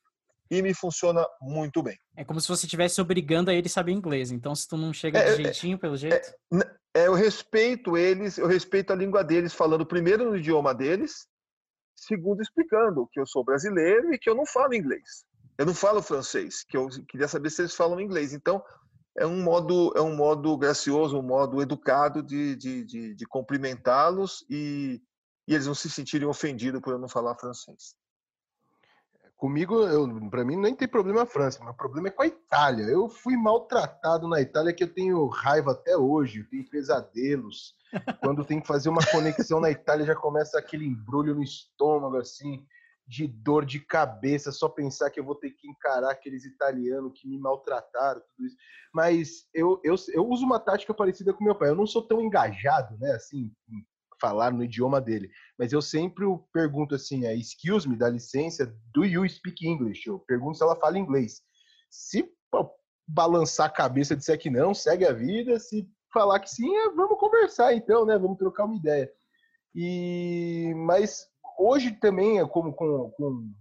e 0.51 0.61
me 0.61 0.75
funciona 0.75 1.25
muito 1.41 1.83
bem. 1.83 1.97
É 2.17 2.25
como 2.25 2.41
se 2.41 2.49
você 2.49 2.67
estivesse 2.67 3.01
obrigando 3.01 3.51
a 3.51 3.55
ele 3.55 3.69
saber 3.69 3.93
inglês. 3.93 4.33
Então, 4.33 4.55
se 4.55 4.67
tu 4.67 4.77
não 4.77 4.93
chega 4.93 5.21
de 5.21 5.27
é, 5.27 5.33
é 5.33 5.37
jeitinho, 5.37 5.79
pelo 5.79 5.97
jeito. 5.97 6.17
É, 6.53 7.03
é, 7.03 7.07
eu 7.07 7.15
respeito 7.15 7.97
eles, 7.97 8.37
eu 8.37 8.49
respeito 8.49 8.93
a 8.93 8.97
língua 8.97 9.23
deles, 9.23 9.55
falando 9.55 9.87
primeiro 9.87 10.29
no 10.29 10.37
idioma 10.37 10.75
deles, 10.75 11.29
segundo 12.01 12.41
explicando 12.41 13.07
que 13.13 13.21
eu 13.21 13.27
sou 13.27 13.45
brasileiro 13.45 14.13
e 14.13 14.19
que 14.19 14.29
eu 14.29 14.35
não 14.35 14.47
falo 14.47 14.75
inglês. 14.75 15.25
Eu 15.59 15.67
não 15.67 15.75
falo 15.75 16.03
francês, 16.03 16.65
que 16.65 16.77
eu 16.77 16.89
queria 17.07 17.29
saber 17.29 17.51
se 17.51 17.61
eles 17.61 17.75
falam 17.75 18.01
inglês. 18.01 18.33
Então, 18.33 18.63
é 19.19 19.27
um 19.27 19.43
modo, 19.43 19.93
é 19.95 20.01
um 20.01 20.17
modo 20.17 20.57
gracioso, 20.57 21.19
um 21.19 21.23
modo 21.23 21.61
educado 21.61 22.23
de, 22.23 22.57
de, 22.57 22.85
de, 22.85 23.15
de 23.15 23.27
cumprimentá-los 23.27 24.45
e, 24.49 25.03
e 25.47 25.55
eles 25.55 25.67
não 25.67 25.75
se 25.75 25.91
sentirem 25.91 26.27
ofendidos 26.27 26.81
por 26.81 26.95
eu 26.95 26.99
não 26.99 27.09
falar 27.09 27.37
francês. 27.37 27.95
Comigo, 29.41 29.75
para 30.29 30.45
mim, 30.45 30.55
nem 30.55 30.75
tem 30.75 30.87
problema 30.87 31.23
a 31.23 31.27
França, 31.27 31.65
meu 31.65 31.73
problema 31.73 32.09
é 32.09 32.11
com 32.11 32.23
a 32.23 32.27
Itália. 32.27 32.85
Eu 32.85 33.09
fui 33.09 33.39
maltratado 33.39 34.29
na 34.29 34.39
Itália 34.39 34.71
que 34.71 34.85
eu 34.85 34.93
tenho 34.93 35.27
raiva 35.29 35.73
até 35.73 35.97
hoje, 35.97 36.41
eu 36.41 36.49
tenho 36.51 36.69
pesadelos. 36.69 37.75
Quando 38.23 38.45
tem 38.45 38.61
que 38.61 38.67
fazer 38.67 38.91
uma 38.91 39.01
conexão 39.11 39.59
na 39.59 39.71
Itália, 39.71 40.05
já 40.05 40.15
começa 40.15 40.59
aquele 40.59 40.85
embrulho 40.85 41.35
no 41.35 41.43
estômago, 41.43 42.19
assim, 42.19 42.67
de 43.09 43.27
dor 43.27 43.65
de 43.65 43.81
cabeça, 43.81 44.53
só 44.53 44.69
pensar 44.69 45.09
que 45.09 45.19
eu 45.19 45.25
vou 45.25 45.35
ter 45.35 45.53
que 45.53 45.67
encarar 45.67 46.11
aqueles 46.11 46.45
italianos 46.45 47.19
que 47.19 47.27
me 47.27 47.39
maltrataram, 47.39 48.21
tudo 48.37 48.47
isso. 48.47 48.57
Mas 48.93 49.49
eu, 49.55 49.81
eu, 49.83 49.95
eu 50.13 50.29
uso 50.29 50.45
uma 50.45 50.61
tática 50.61 50.93
parecida 50.93 51.33
com 51.33 51.43
meu 51.43 51.55
pai. 51.55 51.71
Eu 51.71 51.75
não 51.75 51.87
sou 51.87 52.07
tão 52.07 52.21
engajado, 52.21 52.95
né, 52.99 53.13
assim, 53.13 53.51
falar 54.21 54.53
no 54.53 54.63
idioma 54.63 55.01
dele. 55.01 55.31
Mas 55.59 55.73
eu 55.73 55.81
sempre 55.81 56.25
pergunto 56.53 56.95
assim, 56.95 57.27
a 57.27 57.35
excuse 57.35 57.89
me, 57.89 57.97
dá 57.97 58.09
licença, 58.09 58.73
do 58.95 59.05
you 59.05 59.29
speak 59.29 59.67
English? 59.67 60.07
Eu 60.07 60.19
pergunto 60.21 60.59
se 60.59 60.63
ela 60.63 60.77
fala 60.77 60.99
inglês. 60.99 61.43
Se 61.91 62.31
balançar 63.09 63.67
a 63.67 63.73
cabeça 63.73 64.15
disser 64.15 64.39
que 64.39 64.51
não, 64.51 64.75
segue 64.75 65.05
a 65.05 65.13
vida. 65.13 65.59
Se 65.59 65.89
falar 66.13 66.41
que 66.41 66.51
sim, 66.51 66.75
é, 66.77 66.91
vamos 66.91 67.19
conversar 67.19 67.75
então, 67.75 68.05
né? 68.05 68.19
Vamos 68.19 68.39
trocar 68.39 68.65
uma 68.65 68.77
ideia. 68.77 69.11
E 69.75 70.73
mas 70.77 71.27
hoje 71.59 71.93
também, 71.93 72.39
é 72.39 72.47
como 72.47 72.73
com, 72.73 73.11
com 73.11 73.53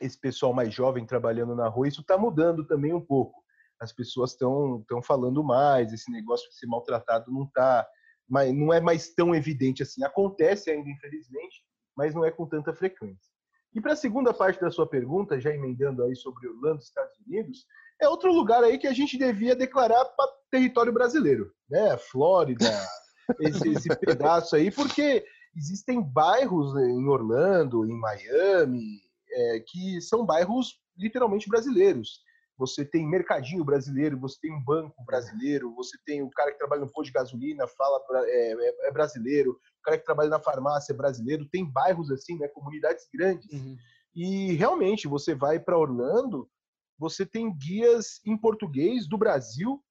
esse 0.00 0.18
pessoal 0.18 0.52
mais 0.52 0.72
jovem 0.72 1.06
trabalhando 1.06 1.54
na 1.54 1.68
rua, 1.68 1.88
isso 1.88 2.00
está 2.00 2.16
mudando 2.16 2.66
também 2.66 2.92
um 2.92 3.00
pouco. 3.00 3.40
As 3.80 3.92
pessoas 3.92 4.32
estão 4.32 4.84
falando 5.02 5.42
mais, 5.42 5.92
esse 5.92 6.10
negócio 6.10 6.48
de 6.50 6.56
ser 6.56 6.66
maltratado 6.66 7.32
não 7.32 7.44
está 7.44 7.86
mas 8.30 8.54
não 8.54 8.72
é 8.72 8.80
mais 8.80 9.12
tão 9.12 9.34
evidente 9.34 9.82
assim. 9.82 10.04
Acontece 10.04 10.70
ainda, 10.70 10.88
infelizmente, 10.88 11.64
mas 11.96 12.14
não 12.14 12.24
é 12.24 12.30
com 12.30 12.46
tanta 12.46 12.72
frequência. 12.72 13.28
E 13.74 13.80
para 13.80 13.92
a 13.92 13.96
segunda 13.96 14.32
parte 14.32 14.60
da 14.60 14.70
sua 14.70 14.86
pergunta, 14.86 15.40
já 15.40 15.52
emendando 15.52 16.04
aí 16.04 16.14
sobre 16.14 16.48
Orlando, 16.48 16.80
Estados 16.80 17.18
Unidos, 17.26 17.66
é 18.00 18.08
outro 18.08 18.32
lugar 18.32 18.62
aí 18.62 18.78
que 18.78 18.86
a 18.86 18.92
gente 18.92 19.18
devia 19.18 19.54
declarar 19.54 20.04
para 20.04 20.32
território 20.50 20.92
brasileiro, 20.92 21.52
né? 21.68 21.96
Flórida, 21.98 22.64
esse, 23.40 23.68
esse 23.68 23.96
pedaço 23.96 24.54
aí, 24.54 24.70
porque 24.70 25.24
existem 25.56 26.00
bairros 26.00 26.76
em 26.76 27.06
Orlando, 27.08 27.84
em 27.84 27.98
Miami, 27.98 29.00
é, 29.32 29.60
que 29.66 30.00
são 30.00 30.24
bairros 30.24 30.80
literalmente 30.96 31.48
brasileiros 31.48 32.20
você 32.60 32.84
tem 32.84 33.08
mercadinho 33.08 33.64
brasileiro, 33.64 34.20
você 34.20 34.38
tem 34.42 34.52
um 34.52 34.62
banco 34.62 35.02
brasileiro, 35.02 35.74
você 35.74 35.96
tem 36.04 36.22
o 36.22 36.28
cara 36.28 36.52
que 36.52 36.58
trabalha 36.58 36.82
no 36.82 36.92
posto 36.92 37.06
de 37.06 37.12
gasolina, 37.12 37.66
fala 37.66 37.98
é, 38.26 38.52
é, 38.52 38.88
é 38.88 38.92
brasileiro, 38.92 39.52
o 39.52 39.82
cara 39.82 39.96
que 39.96 40.04
trabalha 40.04 40.28
na 40.28 40.38
farmácia 40.38 40.92
é 40.92 40.96
brasileiro, 40.96 41.48
tem 41.48 41.64
bairros 41.64 42.10
assim, 42.10 42.36
né, 42.36 42.46
comunidades 42.48 43.08
grandes. 43.14 43.50
Uhum. 43.50 43.78
E 44.14 44.52
realmente 44.52 45.08
você 45.08 45.34
vai 45.34 45.58
para 45.58 45.78
Orlando, 45.78 46.50
você 46.98 47.24
tem 47.24 47.50
guias 47.56 48.20
em 48.26 48.36
português 48.36 49.08
do 49.08 49.16
Brasil, 49.16 49.82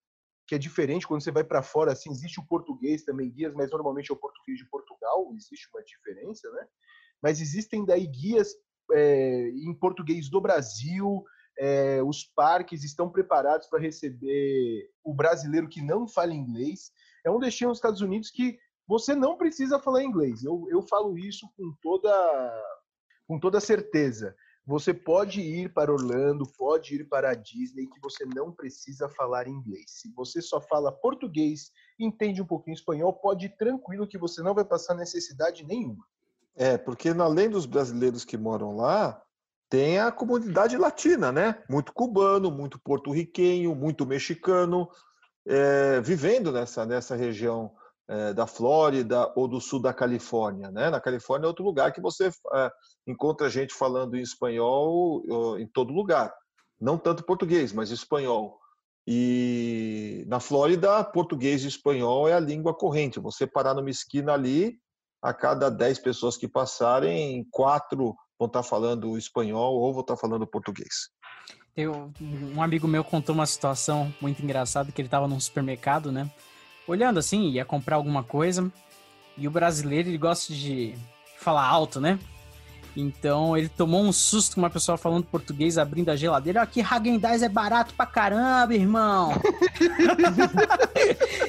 que 0.48 0.54
é 0.54 0.60
diferente 0.60 1.08
quando 1.08 1.24
você 1.24 1.32
vai 1.32 1.44
para 1.44 1.64
fora, 1.64 1.94
assim, 1.94 2.12
existe 2.12 2.40
o 2.40 2.46
português 2.46 3.04
também 3.04 3.32
guias, 3.32 3.56
mas 3.56 3.72
normalmente 3.72 4.12
é 4.12 4.14
o 4.14 4.20
português 4.20 4.60
de 4.60 4.70
Portugal, 4.70 5.34
existe 5.36 5.68
uma 5.74 5.84
diferença, 5.84 6.48
né? 6.52 6.68
Mas 7.20 7.42
existem 7.42 7.84
daí 7.84 8.06
guias 8.06 8.54
é, 8.92 9.50
em 9.50 9.74
português 9.74 10.30
do 10.30 10.40
Brasil, 10.40 11.24
é, 11.60 12.02
os 12.02 12.24
parques 12.24 12.86
estão 12.86 13.10
preparados 13.10 13.68
para 13.68 13.82
receber 13.82 14.90
o 15.04 15.14
brasileiro 15.14 15.68
que 15.68 15.82
não 15.82 16.08
fala 16.08 16.34
inglês. 16.34 16.92
É 17.26 17.30
um 17.30 17.38
destino 17.38 17.70
nos 17.70 17.80
Estados 17.80 18.00
Unidos 18.00 18.32
que 18.32 18.58
você 18.88 19.14
não 19.14 19.38
precisa 19.38 19.78
falar 19.78 20.04
inglês. 20.04 20.42
Eu, 20.44 20.66
eu 20.72 20.82
falo 20.82 21.18
isso 21.18 21.48
com 21.58 21.74
toda, 21.82 22.64
com 23.28 23.38
toda 23.38 23.60
certeza. 23.60 24.34
Você 24.66 24.94
pode 24.94 25.42
ir 25.42 25.74
para 25.74 25.92
Orlando, 25.92 26.46
pode 26.58 26.96
ir 26.96 27.10
para 27.10 27.32
a 27.32 27.36
Disney, 27.36 27.88
que 27.88 28.00
você 28.00 28.24
não 28.24 28.52
precisa 28.54 29.10
falar 29.10 29.48
inglês. 29.48 29.86
Se 29.88 30.14
você 30.14 30.42
só 30.42 30.62
fala 30.62 30.92
português, 30.92 31.72
entende 32.00 32.42
um 32.42 32.46
pouquinho 32.46 32.76
espanhol, 32.76 33.12
pode 33.12 33.48
ir 33.48 33.58
tranquilo 33.58 34.08
que 34.08 34.18
você 34.18 34.42
não 34.42 34.54
vai 34.54 34.64
passar 34.64 34.94
necessidade 34.96 35.66
nenhuma. 35.66 36.06
É, 36.56 36.78
porque 36.78 37.10
além 37.10 37.50
dos 37.50 37.66
brasileiros 37.66 38.24
que 38.24 38.38
moram 38.38 38.76
lá, 38.76 39.22
tem 39.70 40.00
a 40.00 40.12
comunidade 40.12 40.76
latina, 40.78 41.32
né? 41.32 41.64
Muito 41.70 41.94
cubano, 41.94 42.50
muito 42.50 42.80
porto-riquenho, 42.80 43.76
muito 43.76 44.06
mexicano, 44.06 44.90
é, 45.48 46.02
vivendo 46.02 46.52
nessa, 46.52 46.86
nessa 46.86 47.16
região 47.16 47.72
é, 48.08 48.34
da 48.34 48.48
Flórida 48.48 49.32
ou 49.36 49.48
do 49.48 49.62
sul 49.62 49.80
da 49.80 49.94
Califórnia. 49.94 50.72
Né? 50.72 50.90
Na 50.90 51.00
Califórnia 51.00 51.46
é 51.46 51.48
outro 51.48 51.64
lugar 51.64 51.94
que 51.94 52.02
você 52.02 52.32
é, 52.54 52.72
encontra 53.06 53.50
gente 53.50 53.74
falando 53.74 54.18
em 54.18 54.22
espanhol 54.22 55.24
em 55.60 55.68
todo 55.68 55.94
lugar. 55.94 56.34
Não 56.82 56.98
tanto 56.98 57.24
português, 57.24 57.72
mas 57.72 57.92
espanhol. 57.92 58.60
E 59.06 60.24
na 60.28 60.40
Flórida, 60.40 61.04
português 61.04 61.64
e 61.64 61.68
espanhol 61.68 62.28
é 62.28 62.34
a 62.34 62.40
língua 62.40 62.74
corrente. 62.74 63.20
Você 63.20 63.46
parar 63.46 63.74
numa 63.76 63.90
esquina 63.90 64.34
ali, 64.34 64.80
a 65.22 65.34
cada 65.34 65.70
10 65.70 66.00
pessoas 66.00 66.38
que 66.38 66.48
passarem, 66.48 67.46
quatro 67.52 68.16
vão 68.40 68.48
estar 68.48 68.64
falando 68.64 69.18
espanhol 69.18 69.76
ou 69.76 69.92
vão 69.92 70.02
estar 70.02 70.16
falando 70.16 70.48
português. 70.48 71.10
Eu, 71.76 72.12
um 72.56 72.64
amigo 72.64 72.88
meu 72.88 73.04
contou 73.04 73.36
uma 73.36 73.46
situação 73.46 74.14
muito 74.20 74.42
engraçada 74.42 74.92
que 74.92 75.00
ele 75.00 75.08
estava 75.08 75.28
num 75.28 75.40
supermercado, 75.40 76.12
né? 76.12 76.32
olhando 76.92 77.20
assim, 77.20 77.50
ia 77.50 77.64
comprar 77.64 77.96
alguma 77.96 78.24
coisa. 78.24 78.72
E 79.38 79.48
o 79.48 79.52
brasileiro, 79.52 80.10
ele 80.10 80.18
gosta 80.18 80.54
de 80.54 80.96
falar 81.38 81.66
alto, 81.66 82.02
né? 82.02 82.20
Então 82.98 83.56
ele 83.56 83.70
tomou 83.70 84.02
um 84.02 84.12
susto 84.12 84.56
com 84.56 84.62
uma 84.62 84.70
pessoa 84.70 84.98
falando 84.98 85.24
português, 85.24 85.78
abrindo 85.78 86.10
a 86.10 86.16
geladeira. 86.16 86.62
Aqui 86.62 86.82
Hagendaz 86.82 87.44
é 87.44 87.50
barato 87.50 87.94
pra 87.94 88.06
caramba, 88.06 88.74
irmão. 88.74 89.32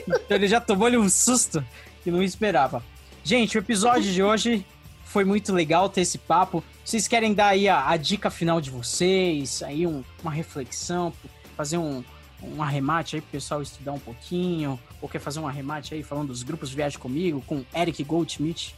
então 0.06 0.36
ele 0.36 0.46
já 0.46 0.60
tomou-lhe 0.60 0.98
um 0.98 1.08
susto 1.08 1.64
que 2.04 2.10
não 2.10 2.22
esperava. 2.22 2.82
Gente, 3.24 3.56
o 3.56 3.60
episódio 3.60 4.12
de 4.12 4.22
hoje 4.22 4.64
foi 5.10 5.24
muito 5.24 5.52
legal 5.52 5.88
ter 5.88 6.02
esse 6.02 6.18
papo. 6.18 6.62
Vocês 6.84 7.08
querem 7.08 7.34
dar 7.34 7.48
aí 7.48 7.68
a, 7.68 7.88
a 7.88 7.96
dica 7.96 8.30
final 8.30 8.60
de 8.60 8.70
vocês, 8.70 9.60
aí 9.60 9.84
um, 9.84 10.04
uma 10.22 10.30
reflexão, 10.30 11.12
fazer 11.56 11.78
um, 11.78 12.04
um 12.40 12.62
arremate 12.62 13.16
aí 13.16 13.22
pro 13.22 13.32
pessoal 13.32 13.60
estudar 13.60 13.92
um 13.92 13.98
pouquinho, 13.98 14.78
ou 15.02 15.08
quer 15.08 15.18
fazer 15.18 15.40
um 15.40 15.48
arremate 15.48 15.94
aí 15.94 16.04
falando 16.04 16.28
dos 16.28 16.44
grupos 16.44 16.72
Viagem 16.72 16.98
Comigo, 16.98 17.42
com 17.44 17.64
Eric 17.74 18.04
Goldschmidt? 18.04 18.76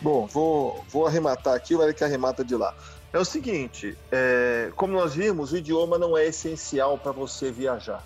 Bom, 0.00 0.26
vou, 0.26 0.84
vou 0.88 1.06
arrematar 1.06 1.54
aqui, 1.54 1.76
o 1.76 1.82
Eric 1.82 2.02
arremata 2.02 2.44
de 2.44 2.56
lá. 2.56 2.74
É 3.12 3.18
o 3.18 3.24
seguinte, 3.24 3.96
é, 4.10 4.72
como 4.74 4.94
nós 4.94 5.14
vimos, 5.14 5.52
o 5.52 5.56
idioma 5.56 5.96
não 5.96 6.18
é 6.18 6.26
essencial 6.26 6.98
para 6.98 7.12
você 7.12 7.52
viajar, 7.52 8.04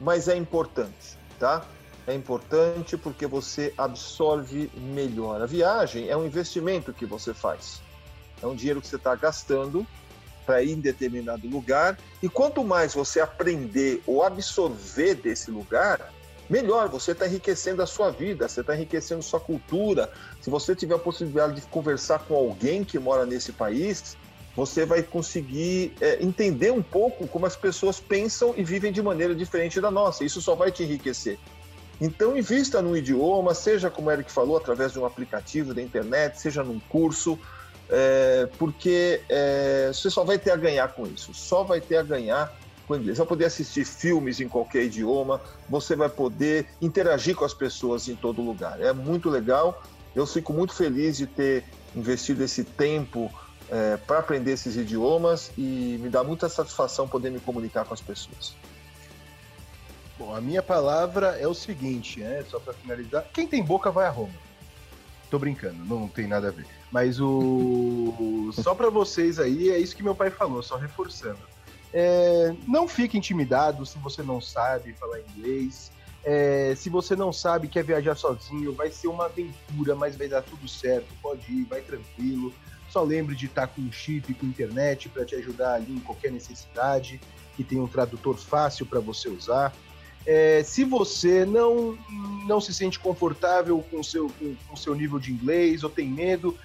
mas 0.00 0.26
é 0.26 0.36
importante, 0.36 1.16
tá? 1.38 1.64
É 2.10 2.14
importante 2.14 2.96
porque 2.96 3.24
você 3.24 3.72
absorve 3.78 4.68
melhor. 4.74 5.40
A 5.40 5.46
viagem 5.46 6.08
é 6.08 6.16
um 6.16 6.26
investimento 6.26 6.92
que 6.92 7.06
você 7.06 7.32
faz. 7.32 7.80
É 8.42 8.46
um 8.48 8.54
dinheiro 8.56 8.80
que 8.80 8.88
você 8.88 8.96
está 8.96 9.14
gastando 9.14 9.86
para 10.44 10.60
ir 10.60 10.72
em 10.72 10.80
determinado 10.80 11.48
lugar. 11.48 11.96
E 12.20 12.28
quanto 12.28 12.64
mais 12.64 12.94
você 12.94 13.20
aprender 13.20 14.02
ou 14.08 14.24
absorver 14.24 15.14
desse 15.14 15.52
lugar, 15.52 16.12
melhor. 16.48 16.88
Você 16.88 17.12
está 17.12 17.28
enriquecendo 17.28 17.80
a 17.80 17.86
sua 17.86 18.10
vida, 18.10 18.48
você 18.48 18.60
está 18.60 18.74
enriquecendo 18.74 19.22
sua 19.22 19.38
cultura. 19.38 20.10
Se 20.40 20.50
você 20.50 20.74
tiver 20.74 20.96
a 20.96 20.98
possibilidade 20.98 21.60
de 21.60 21.62
conversar 21.68 22.18
com 22.26 22.34
alguém 22.34 22.82
que 22.82 22.98
mora 22.98 23.24
nesse 23.24 23.52
país, 23.52 24.16
você 24.56 24.84
vai 24.84 25.04
conseguir 25.04 25.94
é, 26.00 26.20
entender 26.20 26.72
um 26.72 26.82
pouco 26.82 27.28
como 27.28 27.46
as 27.46 27.54
pessoas 27.54 28.00
pensam 28.00 28.52
e 28.56 28.64
vivem 28.64 28.90
de 28.90 29.00
maneira 29.00 29.32
diferente 29.32 29.80
da 29.80 29.92
nossa. 29.92 30.24
Isso 30.24 30.42
só 30.42 30.56
vai 30.56 30.72
te 30.72 30.82
enriquecer. 30.82 31.38
Então, 32.00 32.36
invista 32.36 32.80
no 32.80 32.96
idioma, 32.96 33.54
seja 33.54 33.90
como 33.90 34.08
o 34.08 34.12
Eric 34.12 34.32
falou, 34.32 34.56
através 34.56 34.92
de 34.92 34.98
um 34.98 35.04
aplicativo 35.04 35.74
da 35.74 35.82
internet, 35.82 36.40
seja 36.40 36.62
num 36.62 36.80
curso 36.80 37.38
é, 37.90 38.48
porque 38.56 39.20
é, 39.28 39.90
você 39.92 40.08
só 40.08 40.24
vai 40.24 40.38
ter 40.38 40.52
a 40.52 40.56
ganhar 40.56 40.88
com 40.88 41.06
isso, 41.06 41.34
só 41.34 41.64
vai 41.64 41.80
ter 41.80 41.96
a 41.96 42.02
ganhar 42.02 42.56
com 42.86 42.94
o 42.94 42.96
inglês. 42.96 43.16
Você 43.16 43.22
vai 43.22 43.28
poder 43.28 43.44
assistir 43.46 43.84
filmes 43.84 44.40
em 44.40 44.48
qualquer 44.48 44.84
idioma, 44.84 45.40
você 45.68 45.96
vai 45.96 46.08
poder 46.08 46.68
interagir 46.80 47.34
com 47.34 47.44
as 47.44 47.52
pessoas 47.52 48.08
em 48.08 48.14
todo 48.14 48.40
lugar. 48.40 48.80
É 48.80 48.92
muito 48.92 49.28
legal. 49.28 49.82
Eu 50.14 50.26
fico 50.26 50.52
muito 50.52 50.72
feliz 50.74 51.16
de 51.16 51.26
ter 51.26 51.64
investido 51.94 52.42
esse 52.44 52.62
tempo 52.64 53.30
é, 53.68 53.96
para 53.96 54.20
aprender 54.20 54.52
esses 54.52 54.76
idiomas 54.76 55.50
e 55.58 55.98
me 56.00 56.08
dá 56.08 56.22
muita 56.22 56.48
satisfação 56.48 57.08
poder 57.08 57.30
me 57.30 57.40
comunicar 57.40 57.84
com 57.84 57.94
as 57.94 58.00
pessoas. 58.00 58.54
Bom, 60.30 60.36
a 60.36 60.40
minha 60.40 60.62
palavra 60.62 61.36
é 61.40 61.48
o 61.48 61.54
seguinte, 61.54 62.20
né? 62.20 62.44
só 62.48 62.60
para 62.60 62.72
finalizar: 62.72 63.26
quem 63.32 63.48
tem 63.48 63.64
boca 63.64 63.90
vai 63.90 64.06
a 64.06 64.10
Roma. 64.10 64.32
Tô 65.28 65.40
brincando, 65.40 65.84
não 65.84 66.06
tem 66.06 66.28
nada 66.28 66.48
a 66.48 66.50
ver. 66.52 66.66
Mas 66.90 67.20
o. 67.20 68.50
Só 68.54 68.74
para 68.74 68.90
vocês 68.90 69.38
aí, 69.38 69.70
é 69.70 69.78
isso 69.78 69.94
que 69.94 70.02
meu 70.02 70.14
pai 70.14 70.30
falou, 70.30 70.62
só 70.62 70.76
reforçando. 70.76 71.38
É, 71.92 72.54
não 72.66 72.88
fique 72.88 73.16
intimidado 73.16 73.84
se 73.86 73.98
você 73.98 74.22
não 74.22 74.40
sabe 74.40 74.92
falar 74.94 75.20
inglês. 75.20 75.90
É, 76.24 76.74
se 76.76 76.90
você 76.90 77.16
não 77.16 77.32
sabe, 77.32 77.68
quer 77.68 77.84
viajar 77.84 78.14
sozinho, 78.14 78.72
vai 78.72 78.90
ser 78.90 79.08
uma 79.08 79.26
aventura, 79.26 79.94
mas 79.94 80.16
vai 80.16 80.28
dar 80.28 80.42
tudo 80.42 80.68
certo. 80.68 81.06
Pode 81.22 81.50
ir, 81.50 81.64
vai 81.64 81.80
tranquilo. 81.80 82.52
Só 82.88 83.02
lembre 83.02 83.34
de 83.34 83.46
estar 83.46 83.68
com 83.68 83.90
chip, 83.90 84.34
com 84.34 84.46
internet 84.46 85.08
para 85.08 85.24
te 85.24 85.34
ajudar 85.36 85.74
ali 85.74 85.92
em 85.92 86.00
qualquer 86.00 86.30
necessidade. 86.30 87.20
Que 87.56 87.64
tem 87.64 87.80
um 87.80 87.86
tradutor 87.86 88.36
fácil 88.36 88.86
para 88.86 89.00
você 89.00 89.28
usar. 89.28 89.72
É, 90.26 90.62
se 90.62 90.84
você 90.84 91.44
não, 91.44 91.98
não 92.46 92.60
se 92.60 92.74
sente 92.74 92.98
confortável 92.98 93.82
com 93.90 94.02
seu, 94.02 94.26
o 94.26 94.56
com 94.68 94.76
seu 94.76 94.94
nível 94.94 95.18
de 95.18 95.32
inglês 95.32 95.82
ou 95.82 95.90
tem 95.90 96.08
medo, 96.08 96.56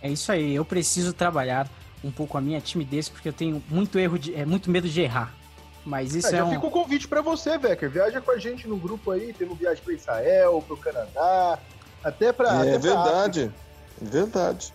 É 0.01 0.09
isso 0.09 0.31
aí, 0.31 0.55
eu 0.55 0.65
preciso 0.65 1.13
trabalhar 1.13 1.69
um 2.03 2.11
pouco 2.11 2.37
a 2.37 2.41
minha 2.41 2.61
timidez 2.61 3.09
porque 3.09 3.29
eu 3.29 3.33
tenho 3.33 3.63
muito 3.69 3.97
erro 3.97 4.19
de, 4.19 4.35
é, 4.35 4.45
muito 4.45 4.69
medo 4.69 4.89
de 4.89 5.01
errar. 5.01 5.33
Mas 5.87 6.13
isso 6.13 6.27
é, 6.27 6.31
é 6.31 6.37
já 6.39 6.45
um... 6.45 6.51
fica 6.51 6.67
o 6.67 6.69
convite 6.69 7.07
para 7.07 7.21
você, 7.21 7.57
Becker. 7.57 7.89
Viaja 7.89 8.19
com 8.19 8.31
a 8.31 8.37
gente 8.37 8.67
no 8.67 8.75
grupo 8.75 9.11
aí, 9.11 9.31
temos 9.31 9.57
viagem 9.57 9.81
para 9.81 9.93
Israel, 9.93 10.61
para 10.61 10.73
o 10.73 10.77
Canadá, 10.77 11.57
até 12.03 12.33
para. 12.33 12.65
É 12.65 12.77
verdade, 12.77 13.49
verdade. 14.01 14.73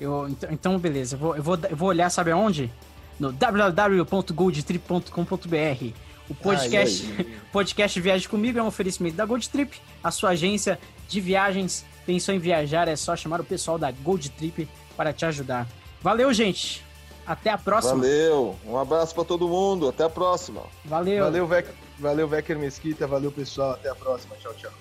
Eu, 0.00 0.28
então, 0.28 0.50
então, 0.50 0.76
beleza, 0.80 1.14
eu 1.14 1.20
vou, 1.20 1.36
eu, 1.36 1.42
vou, 1.44 1.56
eu 1.70 1.76
vou 1.76 1.90
olhar, 1.90 2.10
sabe 2.10 2.32
aonde? 2.32 2.72
No 3.20 3.32
www.goldtrip.com.br. 3.32 5.86
O 6.28 6.34
podcast, 6.34 7.06
ai, 7.06 7.14
ai. 7.18 7.26
podcast 7.52 8.00
Viagem 8.00 8.28
Comigo 8.28 8.58
é 8.58 8.62
um 8.62 8.66
oferecimento 8.66 9.14
da 9.14 9.24
Gold 9.24 9.48
Trip, 9.48 9.80
a 10.02 10.10
sua 10.10 10.30
agência 10.30 10.76
de 11.08 11.20
viagens. 11.20 11.84
Pensou 12.04 12.34
em 12.34 12.40
viajar, 12.40 12.88
é 12.88 12.96
só 12.96 13.14
chamar 13.14 13.40
o 13.40 13.44
pessoal 13.44 13.78
da 13.78 13.92
Gold 13.92 14.28
Trip 14.30 14.68
para 14.96 15.12
te 15.12 15.24
ajudar. 15.24 15.68
Valeu, 16.02 16.34
gente! 16.34 16.82
Até 17.26 17.50
a 17.50 17.58
próxima. 17.58 17.94
Valeu. 17.94 18.56
Um 18.66 18.76
abraço 18.76 19.14
para 19.14 19.24
todo 19.24 19.48
mundo. 19.48 19.88
Até 19.88 20.04
a 20.04 20.10
próxima. 20.10 20.62
Valeu. 20.84 21.24
Valeu, 21.24 21.46
Vecker, 21.46 21.74
valeu, 21.98 22.28
Vecker 22.28 22.58
Mesquita. 22.58 23.06
Valeu, 23.06 23.30
pessoal. 23.30 23.72
Até 23.72 23.90
a 23.90 23.94
próxima. 23.94 24.34
Tchau, 24.36 24.52
tchau. 24.54 24.72